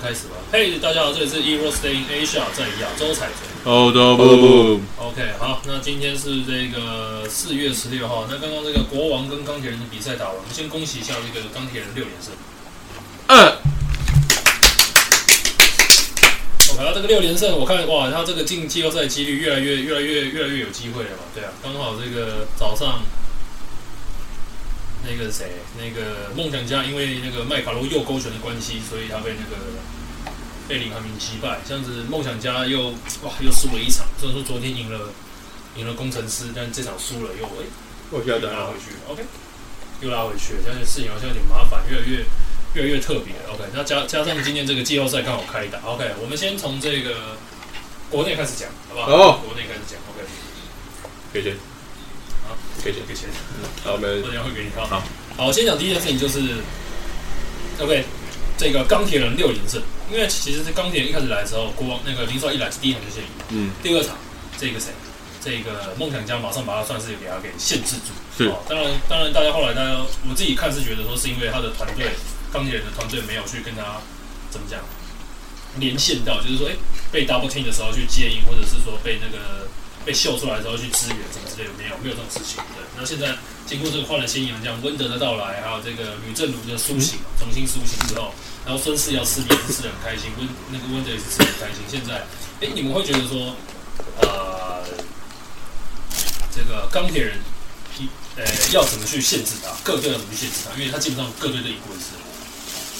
[0.00, 0.36] 开始吧。
[0.50, 3.34] 嘿、大家好，这里是 Euro Stay in Asia，在亚洲踩着。
[3.64, 8.26] 欧洲部，OK，好，那今天是这个四月十六号。
[8.30, 12.32] 那刚刚这个国王跟钢铁人的比赛打完，我们先恭喜一下这个钢铁人六连胜。
[13.26, 13.58] 二
[16.72, 21.24] OK，那这个六连胜，我看哇，他这个进季后赛几率越来越、越来越、越来越有机会了嘛？
[21.34, 23.02] 对啊，刚好这个早上
[25.06, 29.56] 那个谁，那个梦想家因为那个麦卡罗右勾拳的关系，所以他被那个
[30.68, 32.90] 被林汉明击败，这样子梦想家又
[33.22, 34.06] 哇又输了一场。
[34.18, 35.12] 虽然说昨天赢了
[35.76, 37.66] 赢了工程师，但这场输了又哎、
[38.10, 39.22] 我晓又拉回去，OK，
[40.00, 42.24] 又拉回去了，这样的事情好像有点麻烦，越来越
[42.74, 47.36] 越来越特别，OK，那加加上今天这个季后赛刚好开打，OK，我们先从这个
[48.10, 49.06] 国内开始讲，好不好？
[49.32, 49.38] 好。
[49.38, 50.26] 国内开始讲，OK，
[51.32, 51.69] 给钱，好，
[52.82, 53.28] 给钱，给钱，
[53.84, 54.86] 好，没我等一下会给你看。
[54.86, 55.02] 好，
[55.36, 56.40] 好，我先讲第一件事情就是
[57.78, 58.04] ，OK，
[58.56, 64.16] 这个钢铁人六连胜，因为其实是钢铁人一开始来的时候，国王那个林少一来是第一场就先赢，嗯，第二场
[64.58, 64.88] 这个谁，
[65.42, 68.12] 这个梦想家马上把他算是给他给限制住。
[68.36, 68.48] 是。
[68.48, 72.06] 哦，当然，当然，大家后来大家我自己看是觉得说是因为他的团队
[72.52, 74.00] 钢铁人的团队没有去跟他
[74.50, 74.80] 怎么讲
[75.78, 76.74] 连线到，就是说，哎、
[77.12, 79.68] 被 double team 的时候去接应，或者是说被那个
[80.04, 82.56] 被秀出来的时候去支援什么之类的，没有没有这种事情。
[82.74, 88.32] 对，那现在经过这个换了新洋将温德的到来，还有这个吕正如的苏醒，重新苏醒之后，
[88.64, 91.84] 然后孙氏要吃也是吃的很开心，温那个温德也是吃的很开心。
[91.88, 92.24] 现在，
[92.60, 93.54] 哎、你们会觉得说，
[94.22, 94.82] 呃，
[96.54, 97.38] 这个钢铁人
[97.98, 99.70] 一呃要怎么去限制他？
[99.84, 100.76] 各队要怎么去限制他？
[100.78, 102.24] 因为他基本上各队都赢过一次了，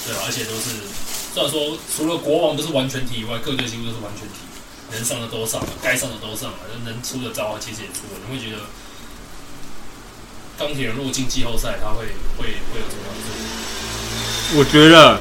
[0.05, 0.85] 对啊，而且都是
[1.33, 4.35] 虽然说除了国王不是完全体以外，各队几乎都是完全体，
[4.91, 8.19] 能上的都上了，该上的都上了，能出的招其实也出了。
[8.27, 8.63] 你会觉得
[10.57, 12.05] 钢铁人如果进季后赛，他会
[12.37, 14.59] 会会有什么？
[14.59, 15.19] 我觉得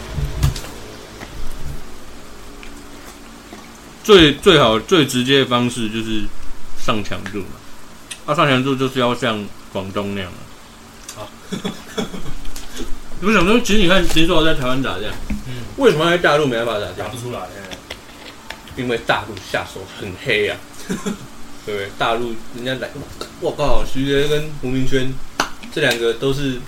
[4.03, 6.25] 最最好最直接的方式就是
[6.85, 7.57] 上强度嘛，
[8.27, 10.41] 啊，上强度就是要像广东那样啊。
[11.17, 11.29] 好，
[13.23, 17.05] 我想说，其实你看林书豪在台湾打架，嗯，为什么在大陆没办法打架？
[17.05, 17.39] 打不出来。
[17.41, 17.79] 哎
[18.81, 20.57] 因为大陆下手很黑啊，
[21.67, 21.89] 对不对？
[21.99, 22.91] 大陆人家来，
[23.41, 25.13] 我靠，徐杰跟胡明轩
[25.71, 26.59] 这两个都是，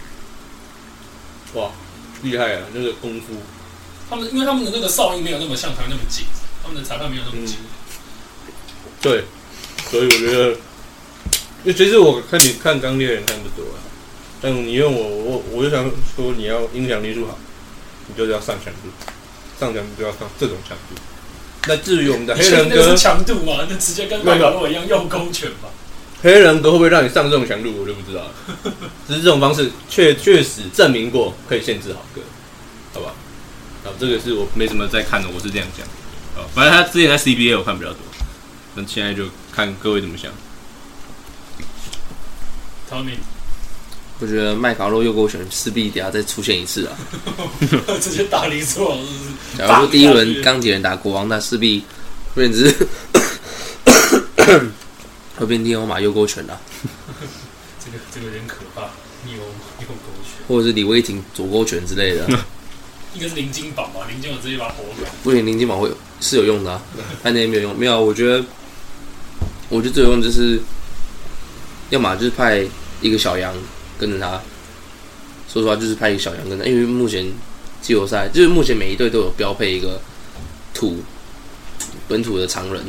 [1.54, 1.70] 哇，
[2.22, 2.62] 厉害啊！
[2.74, 3.34] 那个功夫，
[4.10, 6.26] 他们因为他们的那个哨音没有那么像台湾那么紧，
[6.62, 7.56] 他们的裁判没有那么紧。
[9.00, 9.24] 对，
[9.90, 10.50] 所以我觉得，
[11.64, 13.80] 因为其实我看你看钢铁人看的多啊，
[14.42, 17.38] 但你用我，我我就想说，你要影响力数好，
[18.06, 18.90] 你就是要上强度，
[19.58, 21.00] 上强度就要上这种强度。
[21.66, 23.66] 那至于我们的黑人哥强度嘛？
[23.68, 25.68] 那直接跟麦卡洛一样用勾拳嘛？
[26.22, 28.30] 黑人哥会不会让你上这种强度，我就不知道了。
[29.06, 32.20] 只是这种方式确确实证明过可以限制好歌，
[32.94, 33.14] 好吧？
[33.84, 35.86] 啊，这个是我没什么在看的，我是这样讲。
[36.36, 37.98] 啊，反正他之前在 CBA 我看比较多，
[38.74, 40.30] 那现在就看各位怎么想。
[42.90, 43.16] Tommy
[44.22, 46.96] 我觉得麦卡洛右勾拳势必等下再出现一次啊！
[48.00, 48.96] 直接打林书豪？
[49.58, 51.84] 假如说第一轮钢铁人打国王，那势必
[52.32, 52.72] 会变成
[55.36, 56.56] 会变天欧马右勾拳啊，
[57.84, 58.82] 这个这个有点可怕，
[59.26, 59.38] 右
[59.80, 62.24] 右勾拳，或者是李威霆左勾拳之类的。
[63.14, 64.06] 应该是林金榜吧？
[64.08, 65.10] 林金榜直接把火感。
[65.24, 66.80] 不行，林金宝会有是有用的、啊，
[67.24, 67.76] 但那也没有用。
[67.76, 68.44] 没有啊，我觉得，
[69.68, 70.60] 我觉得最有用的就是，
[71.90, 72.64] 要么就是派
[73.00, 73.52] 一个小羊
[74.02, 74.40] 跟着他。
[75.48, 77.24] 说实话，就是派一个小羊跟着他，因为目前
[77.80, 80.00] 季后赛就是目前每一队都有标配一个
[80.72, 81.02] 土
[82.08, 82.82] 本土的常人，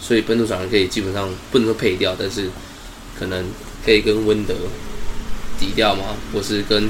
[0.00, 2.48] 所以本土常人可以基本上不能说配掉，但是
[3.18, 3.44] 可能
[3.84, 4.54] 可以跟温德
[5.58, 6.88] 抵掉嘛，或是跟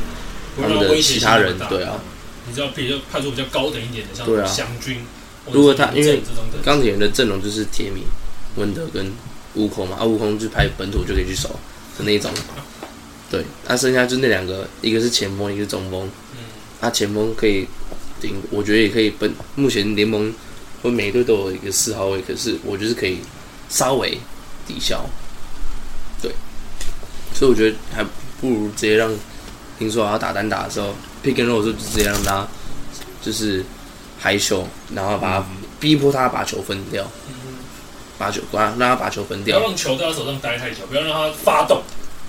[0.60, 1.98] 他们的其他人，对啊。
[2.46, 4.98] 你知道比较派出比较高等一点的，像对啊祥军，
[5.50, 8.02] 如果他或者是林正这种等级钢铁人的阵容就是铁米、
[8.56, 9.10] 温德跟
[9.54, 11.48] 悟空嘛，啊，悟空就派本土就可以去守
[11.96, 12.30] 的那一种。
[13.30, 16.08] 对，那、剩下就那两个，一个是前锋，一个是中锋。
[16.32, 16.38] 嗯，
[16.80, 17.66] 啊，前锋可以
[18.20, 19.32] 顶，我觉得也可以本。
[19.54, 20.32] 目前联盟
[20.82, 23.18] 或每一队都有一个四号位，可是我觉得是可以
[23.68, 24.18] 稍微
[24.66, 25.04] 抵消。
[26.22, 26.32] 对，
[27.34, 28.04] 所以我觉得还
[28.40, 29.12] 不如直接让
[29.78, 30.94] 听说他打单打的时候
[31.24, 32.46] ，pick and roll 的时候就直接让他
[33.20, 33.64] 就是
[34.18, 35.46] 害羞，然后把他
[35.80, 37.04] 逼迫他把球分掉。
[38.18, 41.82] 把球让让他把球分掉，不要让球在他手上待太久，不要让他发动。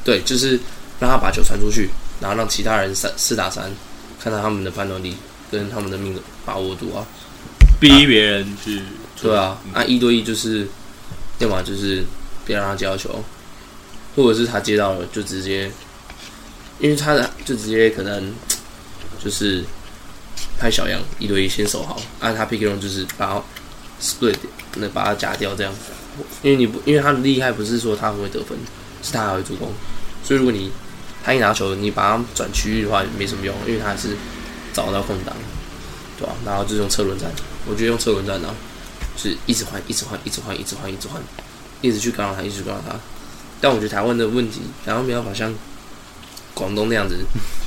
[0.03, 0.59] 对，就是
[0.99, 1.89] 让他把球传出去，
[2.19, 3.71] 然后让其他人三四打三，
[4.19, 5.15] 看到他们的判断力
[5.51, 7.05] 跟他们的命的把握度啊。
[7.79, 8.81] 逼别人去，
[9.21, 10.67] 对啊，按一对一就是，
[11.38, 12.03] 要么就是
[12.44, 13.23] 别让他接到球，
[14.15, 15.71] 或者是他接到了就直接，
[16.79, 18.33] 因为他的就直接可能
[19.23, 19.63] 就是
[20.57, 23.44] 拍小样一对一先守好，按他 pick roll 就是把他
[24.01, 24.35] split
[24.77, 25.71] 那把他夹掉这样，
[26.41, 28.57] 因为你不因为他的厉害不是说他很会得分，
[29.03, 29.71] 是他还会助攻，
[30.23, 30.71] 所以如果你
[31.27, 34.15] 他一拿球你把他转区域的话没什么用，因为他还是
[34.71, 35.35] 找到空档，
[36.18, 37.29] 对吧、然后就用车轮战。
[37.65, 38.47] 我觉得用车轮战呢、
[39.18, 41.21] 是一直换，一直换，一直换，一直换，一直换，
[41.81, 42.97] 一直去干扰他，一直去干扰他。
[43.59, 45.53] 但我觉得台湾的问题，台湾没办法像
[46.53, 47.18] 广东那样子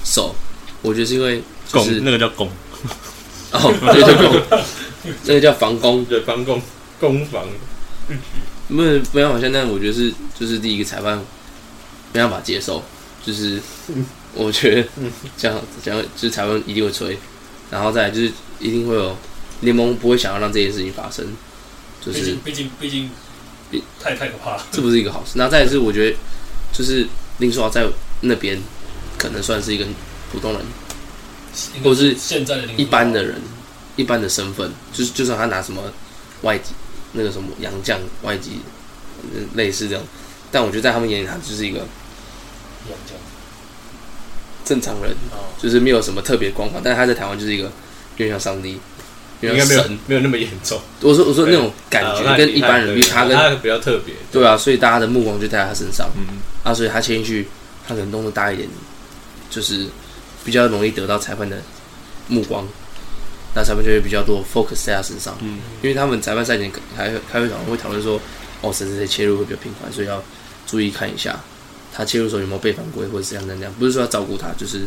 [0.06, 0.34] 守。
[0.80, 2.48] 我觉得是因为就攻是那个叫攻，
[3.52, 4.58] 哦，对对攻，
[5.24, 6.62] 那个叫防攻，对防攻
[6.98, 7.44] 攻防，
[8.68, 9.68] 没有没办法像那样。
[9.68, 11.18] 我觉得是就是第一个裁判
[12.14, 12.82] 没办法接受，
[13.24, 13.60] 就是
[14.34, 14.88] 我觉得
[15.36, 17.18] 这样这样就是裁判一定会吹，
[17.70, 19.16] 然后再来就是一定会有
[19.60, 21.26] 联盟不会想要让这件事情发生，
[22.00, 23.10] 就是毕竟，毕竟，
[23.70, 24.66] 毕竟，太太可怕了。
[24.72, 25.38] 这不是一个好事。
[25.38, 26.16] 然后再来是我觉得，
[26.72, 27.06] 就是
[27.38, 27.86] 林书豪在
[28.22, 28.58] 那边
[29.18, 29.84] 可能算是一个
[30.32, 30.62] 普通人，
[31.82, 33.40] 或是现在的一般的人，
[33.96, 35.82] 一般的身份，就是就算他拿什么
[36.42, 36.72] 外籍
[37.12, 38.60] 那个什么洋将外籍，
[39.34, 40.04] 呃类似这样，
[40.50, 41.86] 但我觉得在他们眼里，他就是一个
[44.64, 48.78] 正常人，啊，就是没有什么特别光环，但是他在台湾就是一个有点像上帝，
[49.40, 49.98] 有应该没有点像神。
[50.06, 54.46] 没有那么严重，我说我说那种感觉跟一般人比，他跟他比较特别，对。
[54.46, 56.08] 啊，所以大家的目光就在他身上。
[56.16, 57.48] 嗯，啊，所以他切进去，
[57.88, 58.68] 他可能动作大一点，
[59.50, 59.88] 就是
[60.44, 61.56] 比较容易得到裁判的
[62.28, 62.64] 目光，
[63.56, 65.36] 那裁判就会比较多 focus 在他身上。
[65.40, 68.20] 嗯，因为他们裁判赛前还会开会讨论，会讨论说，
[68.60, 70.22] 哦，谁谁谁切入会比较频繁，所以要
[70.66, 71.40] 注意看一下
[71.92, 74.80] 他切入的时候有没有被犯规或者是这样怎样，不是说要照顾他，就是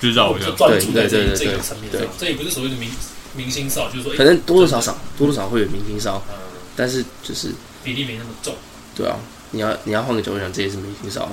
[0.00, 1.58] 就就专注在这对对对
[1.90, 2.90] 对对，这也不是所谓的明
[3.34, 6.34] 明星少，就是说，哎可能多多少少多多少会有明星哨，呃，
[6.76, 7.50] 但是就是
[7.82, 8.54] 比例没那么重。
[8.94, 9.18] 对啊，
[9.50, 11.32] 你要你要换个角度讲，这也是明星哨啊，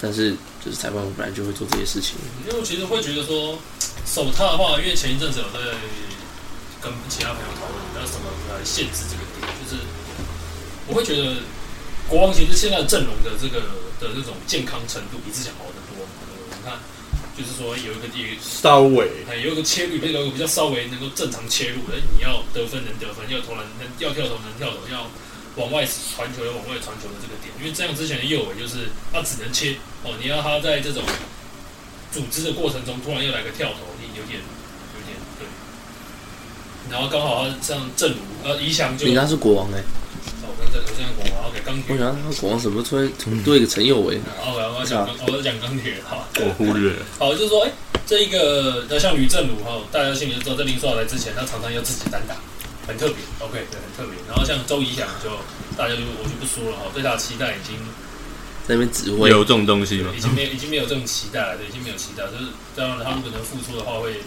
[0.00, 0.32] 但是
[0.64, 2.16] 就是裁判本来就会做这些事情。
[2.46, 3.58] 因为我其实会觉得说，
[4.06, 5.60] 手套的话，因为前一阵子有在
[6.80, 9.82] 跟其他朋友讨论，要怎么来限制这个点，就是
[10.86, 11.36] 我会觉得
[12.08, 13.60] 国王其实现在的阵容的这个
[14.00, 16.04] 的这种健康程度比之前好得多。
[16.04, 16.78] 呃，你看，
[17.36, 25.08] 就是说有一个地稍微哎，有一个切入，有一个比较稍微能够正常切入的，你要得分能得分，要投篮能要跳投能跳投，要
[25.56, 31.02] 往外传球要往外传球的这个点，因为这样之前的右尾就是他只能切哦，你要他在这种
[32.12, 34.38] 组织的过程中突然又来个跳投，你有点
[34.94, 35.48] 有点对。
[36.90, 39.84] 然后刚好他像正如呃怡翔就，人家是国王哎、哦
[41.86, 44.16] 我想他国王什么突然怎么多一个陈佑伟？
[44.40, 46.26] 哦，我要讲，我要讲钢铁哈。
[46.40, 47.70] 我忽略了，好，就是说，哎、
[48.06, 52.36] 这一个那像吕正儒哈，大家心里就知道，在林书豪来之前，他常常要自己单打，
[52.86, 53.16] 很特别。
[53.40, 54.18] OK，对，很特别。
[54.28, 55.30] 然后像周怡翔就
[55.76, 57.76] 大家就我就不说了哈，对他的期待已经
[58.66, 60.20] 在那边指挥，有这种东西吗已？
[60.20, 62.24] 经没有已经没有这种期待了，对，已经没有期待。
[62.26, 64.22] 就是当然，他如果能付出的话，会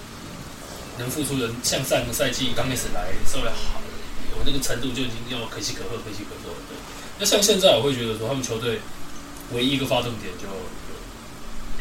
[0.99, 3.81] 能付出的，像上个赛季刚开始来稍微好，
[4.37, 6.59] 有那个程度就已经要可喜可贺，可喜可贺了。
[6.69, 6.77] 对，
[7.19, 8.79] 那像现在我会觉得说，他们球队
[9.51, 10.45] 唯一一个发动点就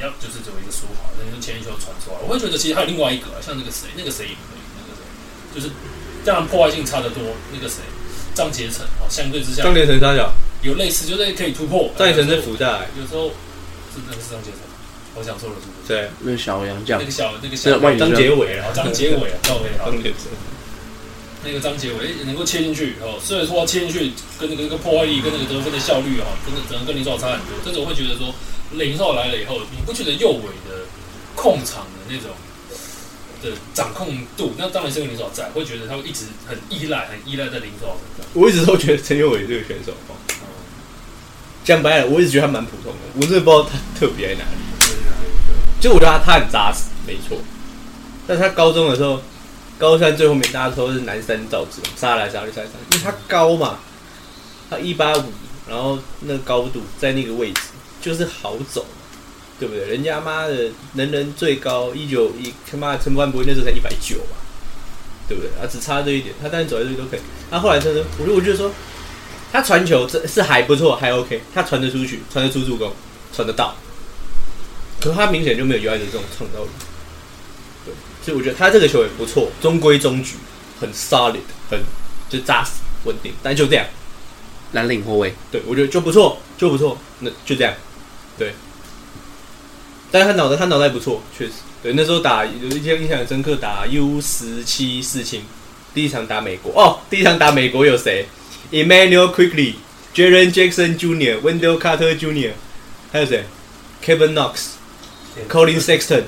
[0.01, 5.05] 要就是只有一个说好，那就前一球传出来，我会觉得其实还有另外一个啊，像那个谁，那个谁也可以，那个谁
[5.55, 5.73] 就是
[6.25, 7.23] 当然破坏性差得多，
[7.53, 7.81] 那个谁
[8.35, 10.33] 张杰成哦，相对之下张杰成三角，
[10.63, 11.91] 有类似，就是可以突破。
[11.97, 13.29] 张杰成是有时候福大，有时候
[13.95, 14.61] 是那个是张杰成，
[15.15, 15.89] 我想错了是不是？
[15.89, 20.29] 对，那个小杨将那个小那个小张杰伟啊，张杰伟啊，赵伟好张，杰成，
[21.47, 28.35] 那个张杰伟诶能够切进去哦，虽然说他切进去跟那个那个破坏力跟那个得分的效率哈，真的只能跟林书豪差很多，但是我会觉得说
[28.73, 30.85] 林书豪来了以后，你不觉得右尾的
[31.35, 32.31] 控场的那种
[33.43, 38.27] 的掌控度，那当然是跟林书豪在，会觉得他会一直很依赖，很依赖在林书豪身上。
[38.35, 40.19] 我一直都觉得陈佑伟这个选手哦，
[41.65, 44.57] 讲白了，我一直觉得他蛮普通的，我真的不知道他特别在哪里。
[45.79, 47.39] 就我觉得他他很扎实，没错。
[48.27, 49.23] 但是他高中的时候，
[49.79, 53.79] 高三最后面大家说是南山造纸，杀来杀去杀来杀去，因为他高嘛，
[54.71, 55.25] 他一八五，
[55.69, 57.61] 然后那个高度在那个位置
[58.01, 58.87] 就是好走，
[59.59, 59.87] 对不对？
[59.89, 64.37] 人家妈的人人最高一九一，他妈的陈冠博那时候才一百九吧，
[65.29, 65.51] 对不对？
[65.61, 67.21] 啊，只差这一点，他当然走在这里都可以。
[67.51, 68.71] 他后来真的，我就我觉得说，
[69.53, 72.93] 他传球这是还不错，还 OK，他传得出去，传得出助攻，
[73.35, 73.75] 传得到。
[75.01, 76.71] 可是他明显就没有 UI 的这种创造力，
[78.27, 80.35] 所以我觉得他这个球也不错，中规中矩，
[80.81, 81.39] 很 solid，
[81.71, 81.81] 很
[82.29, 82.73] 就扎实
[83.05, 83.87] 稳定，但就这样。
[84.73, 87.73] 蓝领后卫，对我觉得就不错，就不错，那就这样，
[88.37, 88.53] 对。
[90.11, 91.53] 但是他脑袋他脑袋不错，确实，
[91.85, 95.45] 对，那时候打有一些印象很深刻，打 U 十七四青，
[95.95, 98.27] 第一场打美国哦，第一场打美国有谁
[98.73, 99.75] ？Emmanuel Quickly、
[100.13, 102.51] Jaren Jackson Jr.、Wendell Carter Jr.，
[103.13, 103.45] 还有谁
[104.05, 104.71] ？Kevin Knox、
[105.49, 106.25] Colin Sexton，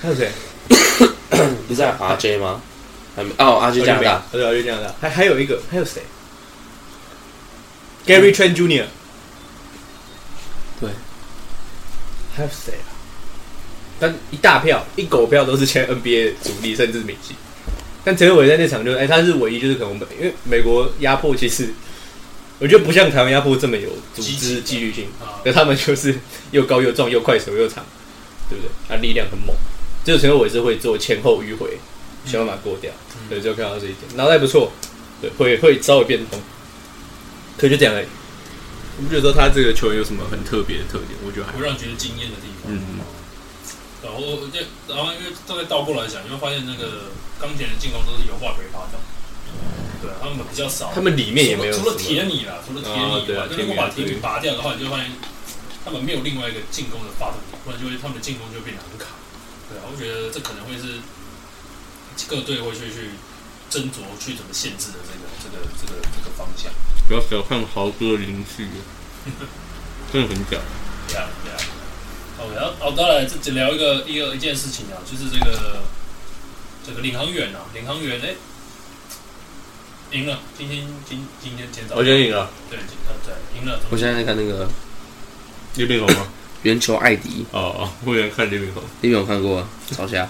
[0.02, 0.30] 还有谁？
[1.68, 2.60] 不是 RJ 吗？
[3.16, 6.02] 还没哦，RJ 加拿大，对，RJ 加拿大，还还有一个，还有谁
[8.06, 8.84] ？Gary Trent Jr.，
[10.80, 10.90] 对，
[12.34, 12.88] 还有谁啊？
[13.98, 17.36] 但一大票，一狗票都是签 NBA 主力，甚至明星。
[18.02, 21.74] 但陈伟在那场就，哎，他是唯一就是可能美，因为美国压迫其实，
[22.58, 25.08] 我觉得不像台湾压迫这么有组织纪律性，
[25.44, 26.18] 可他们就是
[26.52, 27.84] 又高又壮又快手又长，
[28.48, 28.70] 对不对？
[28.88, 29.54] 他力量很猛。
[30.04, 31.78] 就是陈伟是会做前后迂回，
[32.24, 32.90] 想办法过掉，
[33.28, 34.72] 对，就看到这一点，脑袋不错，
[35.20, 36.40] 对，会会稍微变通，
[37.58, 38.06] 可就这样而已。
[38.98, 42.68] 我不觉得说他这个球员有什么很特别的特点，我觉得还会让觉得惊艳的地方。
[42.68, 43.00] 嗯，
[44.04, 44.20] 然后
[44.52, 49.00] 就然后因为这个倒过来讲，你会发现那个钢铁人进攻都是有话可以发动，
[50.00, 55.12] 对，他们比较少，他们里面也没有除了铁你啦，除了铁你以外，就，如果把铁你拔掉的话，你就发现
[55.84, 59.19] 他们没有另外一个进攻的发动点，不然就会他们的进攻就变得很卡。
[59.70, 60.98] 对啊，我觉得这可能会是
[62.26, 63.10] 各队会去去
[63.70, 66.72] 斟酌去怎么限制的这个这个这个这个方向。
[67.06, 68.66] 不要小看豪哥林旭，
[70.12, 70.60] 真的很屌。
[71.08, 71.58] 对啊对啊。
[72.36, 75.82] 好，然后好，再来这聊一个一个一件事情啊，就是这个
[76.84, 78.34] 这个领航员啊，领航员哎
[80.12, 83.78] 赢了，今天今今天今早我今天赢了，对，对赢了。
[83.90, 84.68] 我现在在看那个
[85.76, 86.26] 叶冰红吗？
[86.62, 90.28] 圆球艾迪哦哦，我原来看李敏宏，李敏宏看过， 朝下。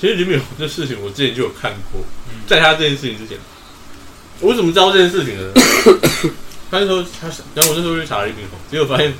[0.00, 2.00] 其实李敏宏这事情我之前就有看过，
[2.46, 3.36] 在他这件事情之前，
[4.40, 5.52] 我怎么知道这件事情的？
[6.70, 9.12] 他说他是，然后我那时候去查李敏宏，结果发现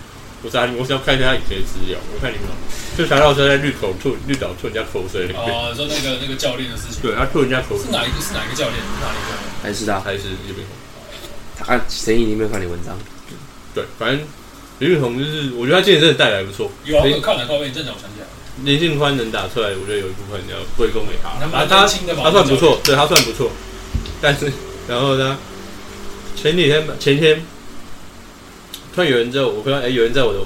[0.42, 2.54] 我查，我是要看一下他以前的资料，我看李敏宏
[2.96, 5.28] 就查到说在绿口吐绿岛吐人家口水。
[5.34, 8.20] 哦，说那个那个教练的事情，对他吐人家口水，是哪一个？
[8.20, 8.78] 是哪一个教练？
[9.00, 9.36] 哪一个？
[9.62, 10.00] 还是他？
[10.00, 11.66] 还是李敏宏？
[11.66, 12.16] 他谁？
[12.18, 12.96] 你没有看你文章？
[13.74, 14.26] 对，反正。
[14.78, 16.70] 李雨桐就是，我觉得他今年真的带来不错。
[16.84, 18.26] 有啊，我看了靠背，真的我想起来。
[18.64, 21.28] 林信宽能打出来，我觉得有一部分要归功给他。
[21.56, 23.50] 啊，他他算不错，对他算不错。
[24.20, 24.52] 但是，
[24.88, 25.38] 然后呢？
[26.36, 27.44] 前几天前天，
[28.94, 30.38] 突然有人在我看到，哎，有人在我的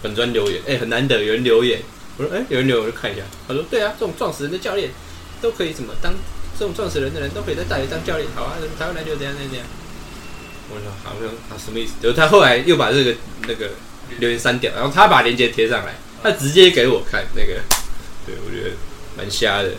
[0.00, 1.80] 本专留言，哎，很难得有人留言。
[2.16, 3.22] 我说，哎，有人留言，我就看一下。
[3.48, 4.90] 他说，对啊，这种撞死人的教练
[5.42, 6.14] 都可以怎么当？
[6.58, 9.66] 这种撞死人的人都可以在大学当教练，好啊，台湾篮球怎样怎样怎样。
[10.72, 11.94] 我说好像他什么意思？
[12.02, 13.14] 就他后来又把这个
[13.48, 13.70] 那个
[14.18, 17.60] 留言删掉，然后他把链接贴上来，他直接给我看那个，
[18.26, 18.76] 对我觉得
[19.16, 19.72] 蛮瞎的，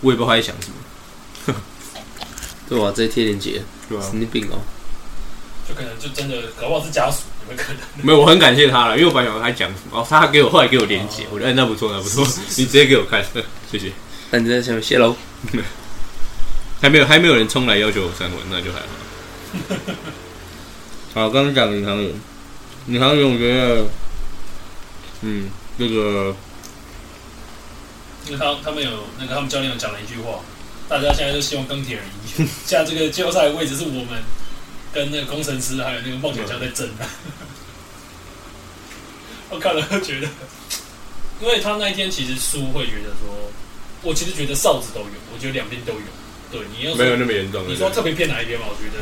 [0.00, 1.54] 我也不知道他在想什么。
[2.68, 4.60] 对啊，直接贴链接，对啊，神经病哦。
[5.68, 8.06] 就可能就真的搞不好是家属，有没有可能？
[8.06, 12.26] 没有，我很感谢他了，因为我本来想他讲什么，哦，他给我后来给我连接，我觉得那不错，那不错，
[12.56, 13.24] 你直接给我看，
[13.70, 13.92] 谢谢。
[14.30, 15.16] 那你在下面谢喽。
[16.80, 18.86] 还没有还没有人冲来要求我删文，那就还好。
[21.14, 22.12] 好，刚刚讲领航员，
[22.86, 23.86] 领航员，我觉得，
[25.22, 26.36] 嗯，那个，
[28.26, 30.40] 因为他他们有那个他们教练有讲了一句话，
[30.88, 34.22] 大家现在都希望钢铁人赢， 现在这个季后赛的位置是我们
[34.92, 37.06] 跟那个工程师还有那个梦想家在争的。
[39.50, 40.28] 我看了觉得，
[41.40, 43.50] 因为他那一天其实输会觉得说，
[44.02, 46.00] 我其实觉得哨子都有，我觉得两边都有，
[46.52, 48.66] 对，你要没有那么严重，你说特别偏哪一边嘛？
[48.68, 49.00] 我觉得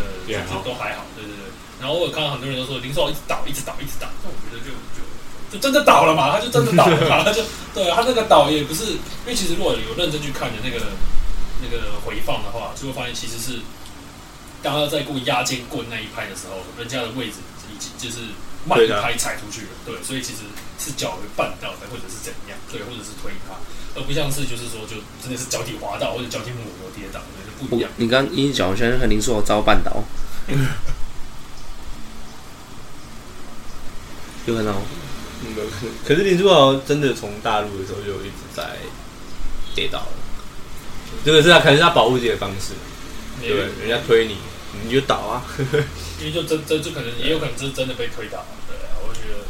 [0.64, 1.46] 都还好，对对对。
[1.80, 4.08] 然后我有看到很多人都说林书豪一直倒，一直倒，一直倒。
[4.24, 5.04] 那我觉得就就
[5.52, 6.32] 就真的倒了嘛？
[6.32, 7.22] 他就真的倒了嘛？
[7.22, 7.42] 他就
[7.74, 10.86] 对他那个倒也不是，因为其实如果有认真去看的那个
[11.62, 13.60] 那个回放的话，就会发现其实是
[14.62, 18.32] 刚刚在过压肩棍那一拍的时候，人家的位置已经就是
[18.64, 19.72] 慢拍踩出去了。
[19.84, 20.48] 对，所以其实
[20.80, 23.54] 是脚会绊到的，或者是怎样，对，或者是推他，
[23.94, 27.20] 而不像是就是说就真的是脚底滑到或者脚底抹油跌倒，
[27.60, 27.90] 对，不一样。
[27.96, 30.02] 你刚一脚现在和林书豪遭绊倒。
[34.46, 34.74] 有可能，
[35.44, 35.54] 嗯，
[36.06, 38.78] 可是林书豪真的从大陆的时候就一直在
[39.74, 40.08] 跌倒了，
[41.24, 42.72] 这个是他可能是他保护自己的方式，
[43.42, 43.50] 对，
[43.80, 44.36] 人家推你，
[44.84, 45.44] 你就倒啊，
[46.18, 49.44] 因为就真真就可能也有可能是真的被推倒，对啊，我觉得，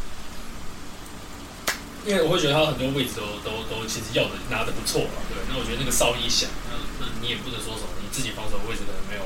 [2.11, 9.23] 因为我会觉得他很多位置都都都其实要的拿的不错嘛，对，那我觉得那个哨一响，那那你也不能说什么，你自己防守位置可能没有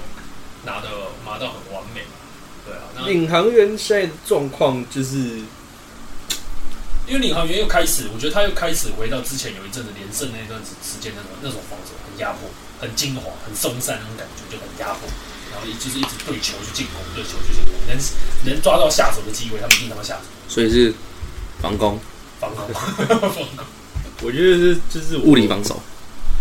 [0.67, 0.91] 拿的
[1.25, 2.19] 拿到很完美嘛，
[2.67, 5.41] 对啊，那领航员现在的状况就是。
[7.11, 12.49] 因为领航员又开始，我觉得他又开始回到之前有一阵子连胜那段时时间那种那种防守，很压迫，
[12.79, 15.11] 很精华，很松散那种感觉，就很压迫。
[15.51, 17.99] 然后一就是一直对球去进攻，对球去进攻，能
[18.47, 20.95] 能抓到下手的机会，他们一定他妈下手，所以是
[21.61, 21.99] 防攻
[22.39, 23.67] 防攻， 防攻。
[24.23, 25.83] 我觉得是就是物理防守，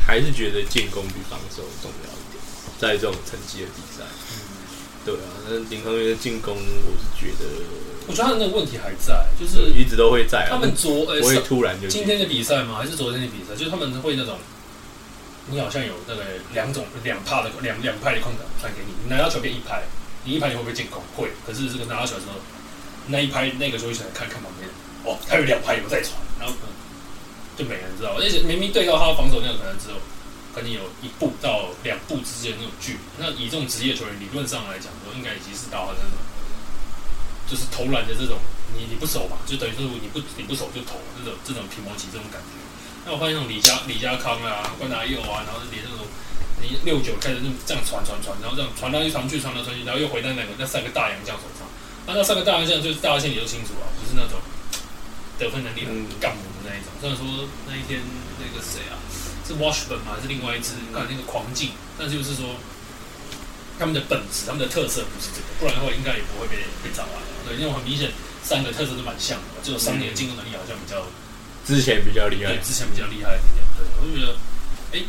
[0.05, 2.37] 还是觉得进攻比防守重要一点，
[2.77, 3.88] 在这种成绩的比赛。
[5.09, 7.49] 对啊，那领航员的进攻，我是觉得
[8.05, 12.77] 我觉得他的那个问题还在，就是一直都会在啊，他们昨呃不会突然就今天的比赛吗？
[12.77, 13.57] 还是昨天的比赛？
[13.57, 14.37] 就是他们会那种，
[15.49, 16.21] 你好像有那个
[16.53, 19.81] 两种两帕的两两派的空档传给你，你拿到球变一拍，
[20.25, 21.01] 你一拍你会不会进攻？
[21.17, 21.31] 会。
[21.45, 22.37] 可是这个拿到球的时候，
[23.07, 24.69] 那一拍那个时候就想看看旁边，
[25.05, 26.53] 哦，他有两拍有在传，然后
[27.57, 29.97] 就没人知道，而且明明对到他的防守那个可能只有
[30.55, 32.99] 跟你有一步到两步之间那种距离。
[33.17, 36.17] 那以这种职业球员理论上来讲，说应该已经是到了那种，
[37.49, 38.37] 就是投篮的这种，
[38.77, 42.57] 你你不守嘛，就等于说你不你不守就投这种这种皮毛级这种感觉。
[43.05, 46.05] 那我发现那种李佳李佳康啊、关达佑啊，然后连那种
[46.61, 51.63] 你六九开始这样传传传，然后这样传来传去传来传去，然后又回到那个那三个大洋将手上。
[52.05, 54.41] 那那三个大洋将就是大家心里都清楚啊，不是那种
[55.37, 56.91] 得分能力很干猛的那一种。
[56.99, 58.01] 虽然说那一天
[58.41, 58.99] 那个谁啊，
[59.49, 60.13] 是 Washburn 吗？
[60.13, 60.77] 还是另外一支？
[60.93, 62.53] 刚才那个狂进，但是就是说
[63.79, 67.17] 他们的本质、他们的特色不是这个，不然的话应该也不会被被找来。
[67.47, 68.11] 对，因为很明显
[68.43, 71.01] 三个特色都蛮像的嘛，只有桑尼的进攻能力好像比较。
[71.65, 73.61] 之前比较厉害对，，之前比较厉害一点。
[73.77, 74.33] 对，我就觉得，
[74.93, 75.03] 哎，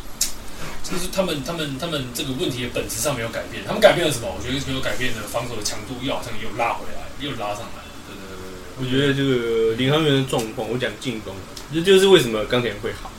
[0.84, 4.28] 就是他们他们他们这个问题的本质上没有改变，他们改变了什么？
[4.28, 7.80] 我觉得没有改变的防守的强度又好像又拉回来，又拉上来。
[8.04, 8.76] 对对对对对。
[8.76, 11.34] 我觉得这个领航员的状况，我讲进攻，
[11.72, 13.10] 这就是为什么钢铁会好，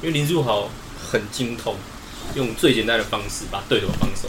[0.00, 0.70] 因为林书豪
[1.10, 1.74] 很精通，
[2.34, 4.28] 用最简单的方式把对手防守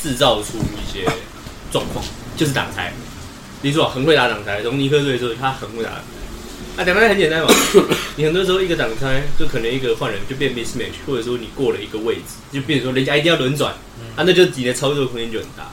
[0.00, 1.04] 制造出一些
[1.70, 2.04] 状况，
[2.36, 2.92] 就是挡拆。
[3.62, 6.82] 林书豪很会打挡拆，从尼克队的时候他很会打挡拆。
[6.82, 7.48] 啊，挡拆很简单嘛，
[8.16, 13.72] 你很多时候一个挡拆就可能一个换人就变 mismatch，或者说你过了一个位置，就变成说人家一定要轮转，
[14.16, 15.70] 啊，那就你的操作空间就很大。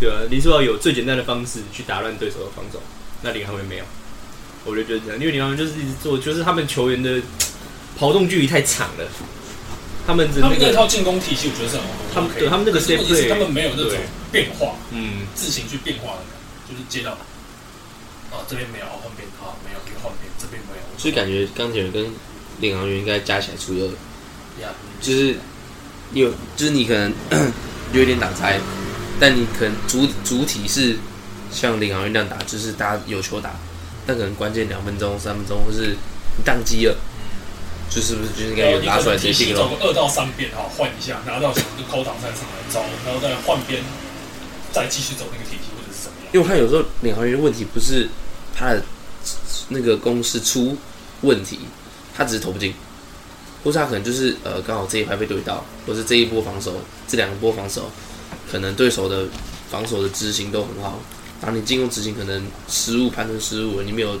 [0.00, 2.80] 对啊，林书豪有最简单的方式去打乱对手的防守，
[3.22, 3.84] 那领航员没有，
[4.64, 7.20] 我就觉得这样，因为领航员就是一直做，就是他们球员的
[7.98, 9.04] 跑动距离太长了，
[10.06, 13.92] 他们的那他们那，套进攻体系，我觉得是很他们对他们那个可是 play，他们没有那种
[14.32, 16.20] 变化，嗯，自行去变化的
[16.68, 17.12] 就是接到
[18.30, 22.06] 啊这边没有，换边啊没有，又换边，这边没有，所以感觉钢铁人跟
[22.60, 24.68] 领航员应该加起来除以二，
[25.00, 25.36] 就是
[26.12, 27.12] 有就是你可能
[27.92, 28.58] 有一点打拆，
[29.20, 30.96] 但你可能主主体是
[31.52, 33.54] 像领航员那样打，就是大家有球打，
[34.06, 35.96] 但可能关键两分钟、三分钟，或是
[36.36, 36.96] 你宕机了，
[37.90, 39.68] 就是不是就应该有你拉出来可能体系直接进了？
[39.70, 43.82] 走个二到三遍哈，换一下，拿到球就扣挡三上来招，然后再换边，
[44.72, 46.30] 再继续走那个体系或者是怎么样。
[46.32, 48.08] 因为我看有时候领航员的问题不是
[48.56, 48.82] 他的
[49.68, 50.76] 那个公式出
[51.22, 51.60] 问题，
[52.14, 52.74] 他只是投不进，
[53.62, 57.90] 或是他可能就是呃刚好这一排被对到，或是这一波防守这两波防守，
[58.50, 59.26] 可能对手的
[59.70, 61.00] 防守的执行都很好，
[61.40, 64.18] 然后你进攻执行可能失误判断失误，你没有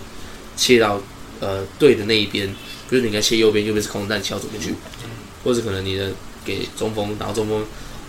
[0.56, 1.00] 切到
[1.44, 2.48] 呃对的那一边，
[2.88, 4.74] 比如你应该切右边，右边是空，但你切到左边去，
[5.44, 6.10] 或者可能你的
[6.44, 7.62] 给中锋，然后中锋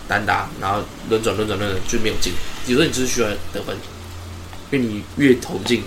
[0.08, 2.32] 单打，然后轮转轮转轮转就没有进，
[2.68, 3.76] 有时候你就是需要得分。
[4.72, 5.84] 因为你越投进，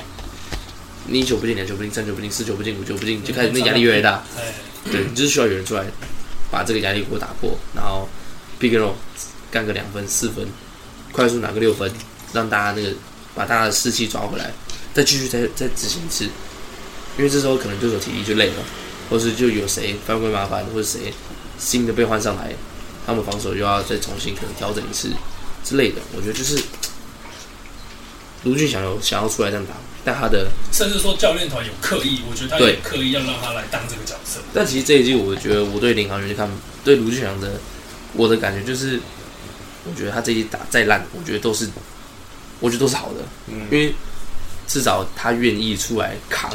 [1.06, 4.22] 你一球不进，两球不进，三球不进，四球不进，五球不进，就开始那压力越来越大。
[4.36, 4.54] 哎，
[4.90, 5.84] 对，你就是需要有人出来
[6.50, 8.08] 把这个压力给我打破，然后
[8.60, 8.92] pick and roll
[9.50, 10.46] 干个两分、四分，
[11.10, 11.90] 快速拿个六分，
[12.32, 12.94] 让大家那个
[13.34, 14.52] 把大家的士气抓回来，
[14.94, 16.28] 再继续再再执行一次。
[17.18, 18.62] 因为这时候可能对手体力就累了，
[19.10, 21.12] 或是就有谁犯规麻烦，或者谁
[21.58, 22.54] 新的被换上来，
[23.04, 25.10] 他们防守又要再重新可能调整一次
[25.64, 26.00] 之类的。
[26.16, 26.56] 我觉得就是
[28.44, 34.38] 卢俊祥有想要出来这样打，但他的甚至说教练团有刻意，我觉得他对有刻意要让他来当这个角色。
[34.54, 36.48] 但其实这一季，我觉得我对领航员就看，
[36.84, 37.60] 对卢俊祥的
[38.12, 39.00] 我的感觉就是，
[39.84, 41.68] 我觉得他这一季打再烂，我觉得都是，
[42.60, 43.92] 我觉得都是好的，嗯因为
[44.68, 46.50] 至少他愿意出来扛，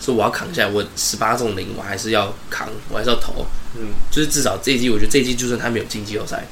[0.00, 6.46] 说我要扛下来，我十八中零，我还是要扛，我还是要投，嗯，就是至少这一季，我觉得这一季就算他没有进季后赛，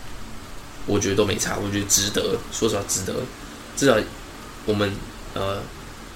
[0.86, 3.14] 我觉得都没差，我觉得值得，说实话值得，
[3.76, 3.96] 至少
[4.64, 4.92] 我们
[5.34, 5.60] 呃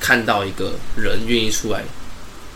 [0.01, 1.83] 看到一个人愿意出来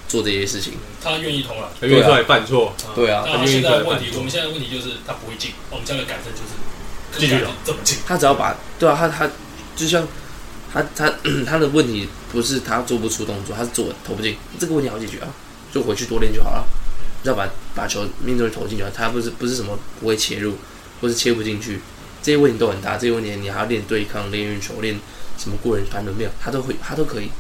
[0.09, 1.71] 做这些事情，他愿意投了。
[1.81, 4.19] 他愿意出来犯错，对啊那现在的问题，他愿意出来犯错。
[4.19, 7.99] 我们现在的问题就是他不会进，我们现在的改正就是继续投怎么进。
[8.07, 9.31] 他只要把对啊，他他
[9.77, 10.07] 就像
[10.73, 11.13] 他他
[11.47, 15.29] 他的问题不是他做不出动作，他是做投不进，这个问题好解决啊，
[15.73, 16.65] 就回去多练就好了。
[17.23, 20.55] 只要把把球命中率投进就好，他不是不是什么不会切入，
[21.01, 21.81] 或是切不进去，
[22.23, 22.97] 这些问题都很大。
[22.97, 24.99] 这些问题你还要练对抗、练运球、练
[25.37, 27.31] 什么过人盘轮，没有，他都会他都可以，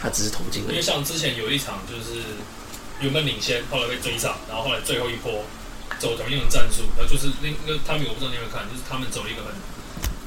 [0.00, 0.70] 他只是投不进而已。
[0.70, 2.22] 因为像之前有一场就是
[3.00, 5.44] 原本领先，后来被追上，然后后来最后一波
[5.98, 9.52] 走同样的战术，然后就是那那个他们我不知道你有没有看，就是他们走了一个很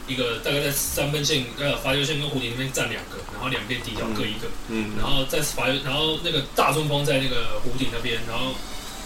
[0.09, 8.55] 一个大概在三分线呃罚球线跟弧顶那边站两个，然后两边底角各一个，嗯，然后在罚球，然后那个大中锋在那个弧顶那边，然后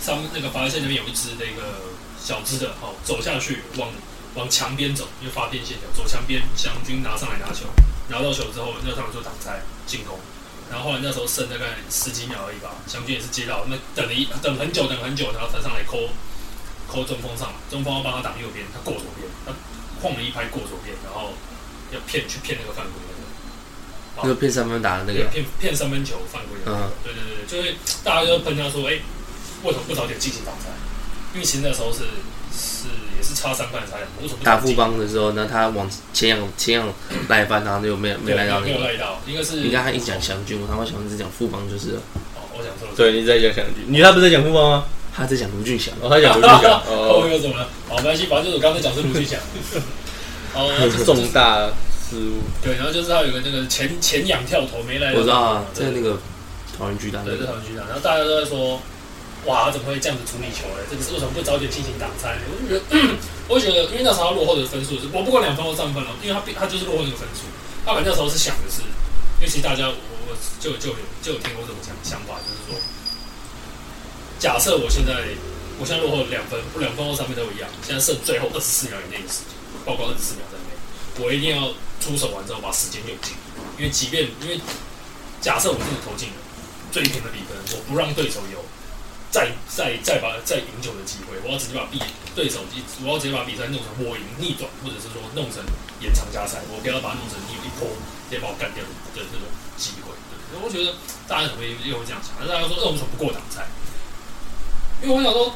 [0.02, 3.90] 上那个罚球线那边有一只那个小只的，好走下去往
[4.36, 7.66] 往墙边走，因为发边线条，走墙边，祥军拿上来拿球，
[8.08, 10.18] 拿到球之后，那他们就挡拆进攻。
[10.72, 16.10] 然后后来那时候剩大概十几秒而已吧，祥军也是接到，那等了一等很久，等很久，然后他上来扣
[16.88, 19.52] 扣中锋上来，中锋要帮他挡右边，他过左边，他
[20.04, 21.34] 晃了一拍过左边，然后
[21.90, 23.24] 要骗去骗那个犯规那个。
[24.22, 29.02] 那个骗三分打的那个，骗骗三分球犯规的那个，对对对，就是大家就喷他说，哎、
[29.64, 30.70] 为什么不早点进行挡拆？
[31.34, 32.06] 因为其实那时候是
[32.54, 36.94] 是也是差三分的差两分，为什么不打富早进邦的时候，那他往前仰前仰
[37.28, 38.68] 赖翻，然后就没有没对赖到那个。
[38.68, 42.02] 没有赖到，应该是你刚才一讲祥军，我他妈想是讲富邦就是了，
[42.36, 44.86] 哦，我想说了，对，你在讲祥军，你他不是在讲富邦吗？
[45.16, 45.94] 他在讲卢俊祥。
[46.02, 47.70] 哦，他讲卢俊祥，后哦，面有什么了？
[47.88, 49.40] 好，没关系，反正就是我刚才讲是卢俊祥。
[50.56, 51.70] 哦，这重大
[52.10, 56.20] 失误，对，然后就是他有个那个前前仰跳投没赖到，我知道啊，在那个
[56.78, 58.82] 桃园巨蛋那对，这个，讨论区长，然后大家都在说，
[59.46, 60.86] 哇，他怎么会这样子处理球嘞？
[60.90, 62.38] 这个是为什么不早点进行挡拆？
[62.46, 63.18] 我就觉得，
[63.50, 67.50] 我就觉得，因为那时候他落后的分数是，我不管两分或三分了，因为他他就是落后那个分数。
[67.86, 68.86] 他本来那时候是想的是，
[69.42, 69.98] 因为其实大家我
[70.30, 72.78] 我就就有就有听过这种想想法，就是说，
[74.44, 75.24] 假设我现在
[75.80, 79.56] 我现在落后两分，不两分或三分都一样，现在剩最后二十四秒以内的时间，
[79.88, 80.76] 包括二十四秒在内，
[81.24, 81.72] 我一定要
[82.04, 83.40] 出手完之后把时间用尽，
[83.80, 84.60] 因为即便因为
[85.40, 86.44] 假设我真的投进了。
[86.92, 88.60] 追平的比分，我不让对手有
[89.32, 91.98] 再再再把再赢球的机会，我要直接把比
[92.36, 92.60] 对手，
[93.08, 95.64] 我要直接把比赛弄成我赢逆转，或者是说弄成
[96.04, 97.88] 延长加赛，我不要把它弄成你有一波
[98.28, 99.48] 直接把我干掉的那种
[99.80, 100.12] 机会。
[100.30, 101.00] 对，我觉得
[101.32, 103.64] 大家可能会又会这样想，大家说那为什么不过挡拆？
[105.04, 105.54] 因为我想说，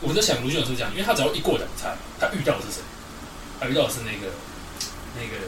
[0.00, 2.82] 我在想卢俊勇是这样，因为他只要一过挡拆，他遇到的是谁？
[3.60, 4.34] 他遇到的是那个
[5.14, 5.46] 那个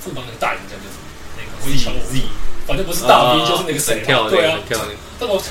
[0.00, 0.96] 副帮那个大赢家，就是
[1.36, 2.22] 那个威乔 Z。
[2.66, 4.78] 反正不是大 V 就是那个谁对啊，跳
[5.20, 5.42] 那个，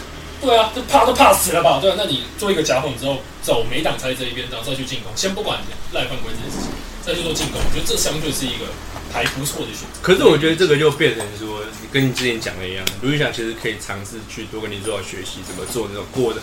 [0.42, 1.80] 对啊，就怕都怕死了吧？
[1.82, 5.60] 对啊，那你做一个夹缝之后，走没挡拆这一边，然后再去进攻，先不管
[5.94, 8.68] 赖犯规这件事情，再去做进攻，我觉得这相对是一个
[9.16, 10.00] 还不错的选择。
[10.02, 16.42] 可是我觉得这个就变成说，跟你之前讲的一样，卢俊祥其实可以尝试去多跟你做学习怎么做那种过的，